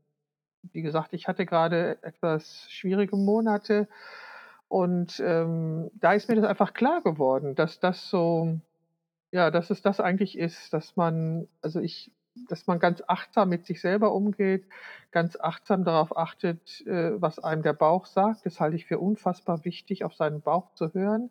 [0.74, 3.88] wie gesagt, ich hatte grade etwas schwierige Monate
[4.70, 8.60] und, ähm, da ist mir das einfach klar geworden, dass das so
[9.32, 12.12] ja, dass es das eigentlich ist, dass man also, ich
[12.48, 14.66] dass man ganz achtsam mit sich selber umgeht,
[15.12, 18.46] ganz achtsam darauf achtet, äh, was einem der Bauch sagt.
[18.46, 21.30] Das halte ich für unfassbar wichtig, auf seinen Bauch zu hören,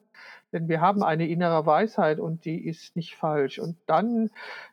[0.52, 3.58] denn wir haben eine innere Weisheit und die ist nicht falsch.
[3.58, 4.30] Und dann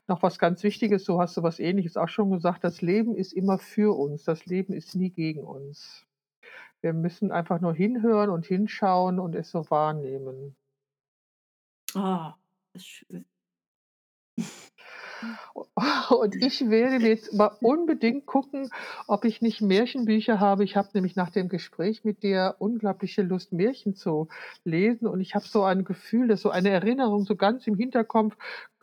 [0.08, 3.34] noch was ganz Wichtiges, so hast du was Ähnliches auch schon gesagt: Das Leben ist
[3.34, 4.24] immer für uns.
[4.24, 6.06] Das Leben ist nie gegen uns.
[6.82, 10.56] Wir müssen einfach nur hinhören und hinschauen und es so wahrnehmen.
[11.96, 12.32] Oh,
[12.74, 13.26] ist schön.
[15.74, 18.70] Und ich werde jetzt mal unbedingt gucken,
[19.08, 20.64] ob ich nicht Märchenbücher habe.
[20.64, 24.28] Ich habe nämlich nach dem Gespräch mit dir unglaubliche Lust, Märchen zu
[24.64, 28.36] lesen und ich habe so ein Gefühl, dass so eine Erinnerung so ganz im Hinterkompf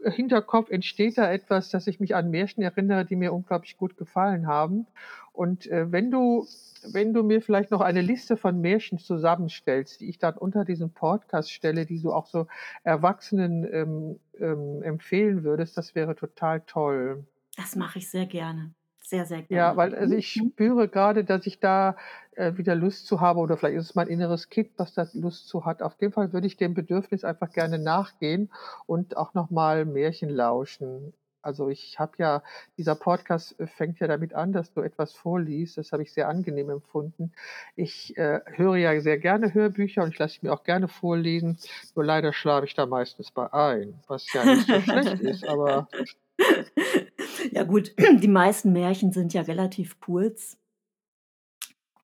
[0.05, 3.97] äh, Hinterkopf entsteht da etwas, dass ich mich an Märchen erinnere, die mir unglaublich gut
[3.97, 4.87] gefallen haben.
[5.33, 6.47] Und, äh, wenn du
[6.85, 10.93] wenn du mir vielleicht noch eine Liste von Märchen zusammenstellst, die ich dann unter diesen
[10.93, 12.47] Podcast stelle, die du auch so
[12.83, 17.25] Erwachsenen, ähm, ähm, empfehlen würdest, das wäre total toll.
[17.57, 18.75] Das mache ich sehr gerne.
[19.01, 19.77] Sehr, sehr Ja, gerne.
[19.77, 20.51] weil also, ich mhm.
[20.53, 21.97] spüre grade, dass ich da,
[22.33, 25.49] äh, wieder Lust zu habe oder vielleicht ist es mein inneres Kind, was da Lust
[25.49, 25.83] zu hat.
[25.83, 28.51] Auf jeden Fall würde ich dem Bedürfnis einfach gerne nachgehen
[28.87, 31.15] und auch noch mal Märchen lauschen.
[31.43, 32.43] Also, ich habe ja
[32.79, 35.79] dieser Podcast, äh, fängt ja damit an, dass du etwas vorliest.
[35.79, 37.33] Das habe ich sehr angenehm empfunden.
[37.77, 41.59] Ich, äh, höre ja sehr gerne Hörbücher und ich lasse mir auch gerne vorlesen,
[41.95, 45.89] nur leider schlafe ich da meistens bei ein, was ja nicht so schlecht ist, aber
[47.53, 50.59] Ja gut, die meisten Märchen sind ja relativ kurz.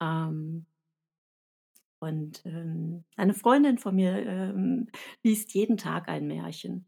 [0.01, 0.67] Ähm
[2.01, 4.89] und, ähm, eine Freundin von mir, ähm,
[5.25, 6.87] liest jeden Tag ein Märchen.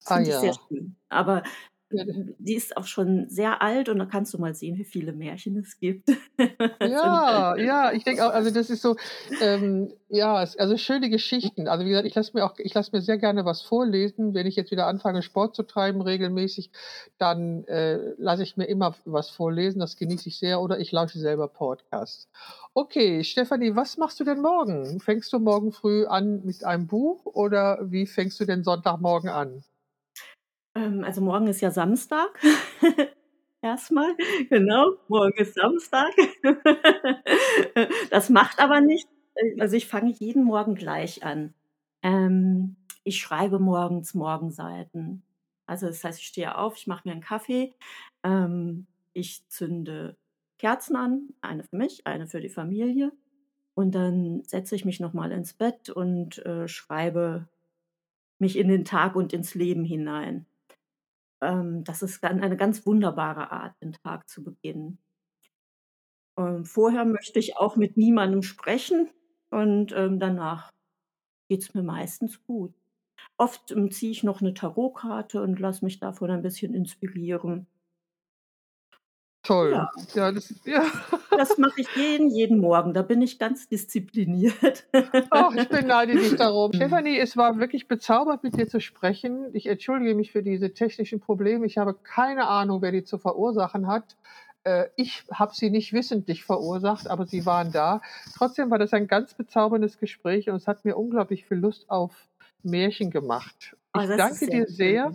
[0.00, 0.58] Das Ah ich sehr ja.
[0.68, 0.96] schön.
[1.08, 1.42] Aber,
[1.90, 4.84] Ja, hm, die ist auch schon sehr alt und da kannst du mal sehen, wie
[4.84, 6.08] viele Märchen es gibt.
[6.80, 8.94] Ja, ja, ich denke auch also, das ist so,
[9.40, 11.66] ähm, ja, also, schöne Geschichten.
[11.66, 14.32] Also, wie gesagt, ich lasse mir auch ich lasse mir sehr gerne was vorlesen.
[14.32, 16.70] Wenn ich jetzt wieder anfange, Sport zu treiben regelmäßig,
[17.18, 19.80] dann, äh, lasse ich mir immer was vorlesen.
[19.80, 22.28] Das genieße ich sehr oder ich lausche selber Podcasts.
[22.74, 25.00] Okay, Stefanie, was machst du denn morgen?
[25.00, 29.64] Fängst du morgen früh an mit einem Buch oder wie fängst du den Sonntagmorgen an?
[30.78, 32.38] Ähm, also, morgen ist ja Samstag.
[33.62, 34.14] erstmal.
[34.48, 36.12] Genau, morgen ist Samstag.
[38.10, 39.10] Das macht aber nichts.
[39.58, 41.54] Also, ich fange jeden Morgen gleich an.
[42.02, 45.22] Ähm, ich schreibe morgens Morgenseiten.
[45.66, 47.74] Also, das heißt, ich stehe auf, ich mache mir einen Kaffee,
[48.24, 50.16] ähm, ich zünde
[50.58, 53.12] Kerzen an, eine für mich, eine für die Familie.
[53.74, 57.48] Und dann setze ich mich nochmal ins Bett und äh, schreibe
[58.38, 60.46] mich in den Tag und ins Leben hinein.
[61.40, 64.98] Ähm, das ist dann eine ganz wunderbare Art, den Tag zu beginnen.
[66.38, 69.10] Ähm, vorher möchte ich auch mit niemandem sprechen
[69.50, 70.72] und ähm, danach
[71.48, 72.74] geht es mir meistens gut.
[73.38, 77.66] Oft ähm, ziehe ich noch eine Tarotkarte und lasse mich davon ein bisschen inspirieren.
[79.42, 79.72] Toll.
[79.72, 79.90] Ja.
[80.14, 80.84] Ja, das, ja.
[81.38, 82.92] Das mache ich jeden, jeden Morgen.
[82.94, 84.84] Da bin ich ganz diszipliniert.
[85.30, 86.70] Ach, ich beneide dich darum.
[86.72, 86.76] Mhm.
[86.76, 89.46] Stefanie, es war wirklich bezaubernd, mit dir zu sprechen.
[89.52, 91.64] Ich entschuldige mich für diese technischen Probleme.
[91.66, 94.16] Ich habe keine Ahnung, wer die zu verursachen hat.
[94.64, 98.02] Äh, Ich habe sie nicht wissentlich verursacht, aber sie waren da.
[98.36, 102.12] Trotzdem war das ein ganz bezauberndes Gespräch und es hat mir unglaublich viel Lust auf
[102.64, 103.76] Märchen gemacht.
[103.96, 105.12] Oh, Ich danke dir sehr.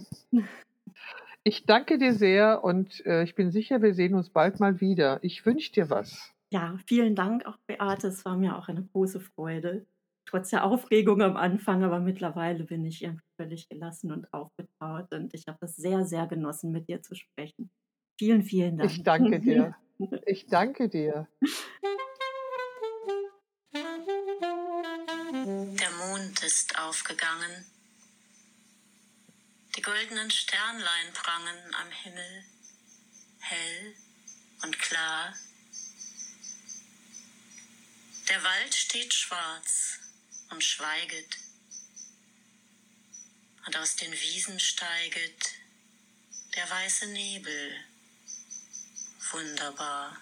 [1.45, 5.19] Ich danke dir sehr und äh, ich bin sicher, wir sehen uns bald mal wieder.
[5.23, 6.33] Ich wünsche dir was.
[6.53, 8.07] Ja, vielen Dank auch, Beate.
[8.07, 9.85] Es war mir auch eine große Freude.
[10.25, 15.33] Trotz der Aufregung am Anfang, aber mittlerweile bin ich irgendwie völlig gelassen und aufgetaut und
[15.33, 17.69] ich habe das sehr, sehr genossen, mit dir zu sprechen.
[18.17, 18.91] Vielen, vielen Dank.
[18.91, 19.75] Ich danke dir.
[20.25, 21.27] Ich danke dir.
[25.45, 27.65] Der Mond ist aufgegangen.
[29.76, 32.45] Die goldenen Sternlein prangen am Himmel,
[33.39, 33.95] hell
[34.61, 35.36] und klar.
[38.30, 39.97] Der Wald steht schwarz
[40.51, 41.38] und schweiget,
[43.65, 45.53] und aus den Wiesen steiget
[46.55, 47.84] der weiße Nebel,
[49.32, 50.19] wunderbar.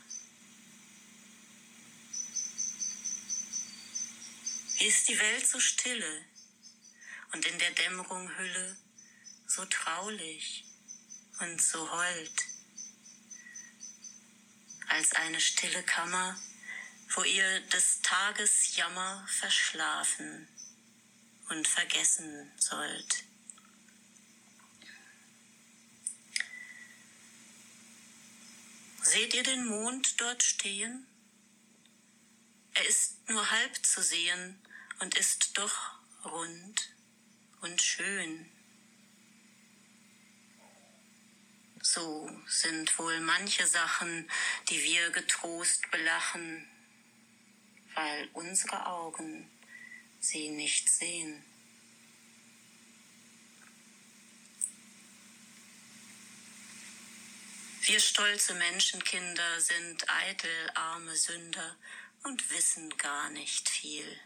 [4.80, 6.26] Ist die Welt so stille
[7.34, 8.78] und in der Dämmerung Hülle
[9.56, 10.64] so traulich
[11.40, 12.44] und so hold,
[14.88, 16.40] als eine stille Kammer,
[17.10, 20.48] wo ihr des Tages Jammer verschlafen
[21.50, 23.24] und vergessen sollt.
[29.02, 31.06] Seht ihr den Mond dort stehen?
[32.74, 34.62] Er ist nur halb zu sehen
[35.00, 36.94] und ist doch rund
[37.60, 38.50] und schön.
[41.94, 44.32] So sind wohl manche Sachen,
[44.70, 46.66] die wir getrost belachen,
[47.96, 49.52] weil unsere Augen
[50.22, 51.44] sie nicht sehen.
[57.82, 61.78] Wir stolze Menschenkinder sind eitel arme Sünder
[62.24, 64.18] und wissen gar nicht viel.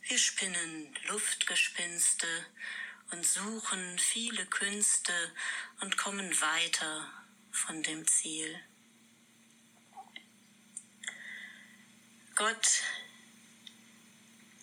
[0.00, 2.46] Wir spinnen Luftgespinste
[3.10, 5.12] und suchen viele Künste
[5.80, 7.10] und kommen weiter
[7.50, 8.58] von dem Ziel.
[12.34, 12.82] Gott,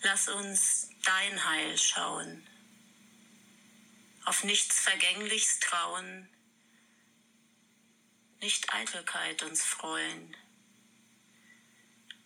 [0.02, 2.46] lass uns dein Heil schauen,
[4.24, 6.28] auf nichts Vergängliches trauen,
[8.40, 10.36] nicht Eitelkeit uns freuen.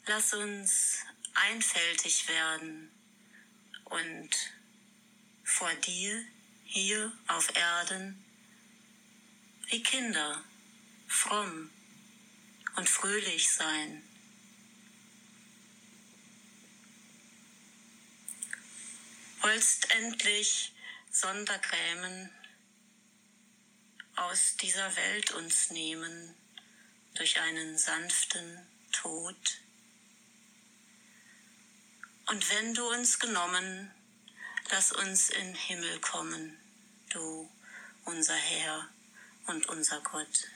[0.06, 0.98] Lass uns
[1.34, 2.90] einfältig werden
[3.84, 4.30] und
[5.50, 6.24] vor dir
[6.64, 8.24] hier auf Erden
[9.68, 10.44] wie Kinder
[11.08, 11.70] fromm
[12.76, 14.02] und fröhlich sein.
[19.40, 20.72] Wollst endlich
[21.10, 22.30] Sondergrämen
[24.16, 26.34] aus dieser Welt uns nehmen
[27.14, 29.58] durch einen sanften Tod.
[32.26, 33.90] Und wenn du uns genommen,
[34.70, 36.56] lass uns in Himmel kommen,
[37.10, 37.50] du
[38.04, 38.88] unser Herr
[39.46, 40.48] und unser Gott.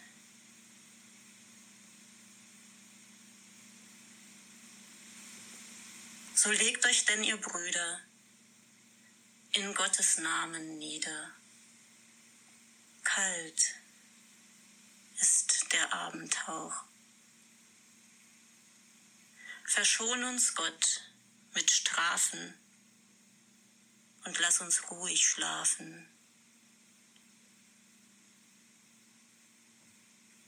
[6.34, 8.00] So legt euch denn, ihr Brüder,
[9.52, 11.32] in Gottes Namen nieder.
[13.02, 13.74] Kalt
[15.20, 16.84] ist der Abendhauch.
[19.64, 21.02] Verschon uns Gott
[21.54, 22.54] mit Strafen
[24.24, 26.08] und lass uns ruhig schlafen.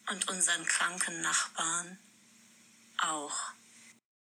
[0.09, 1.99] Und unseren kranken Nachbarn
[2.99, 3.56] auch.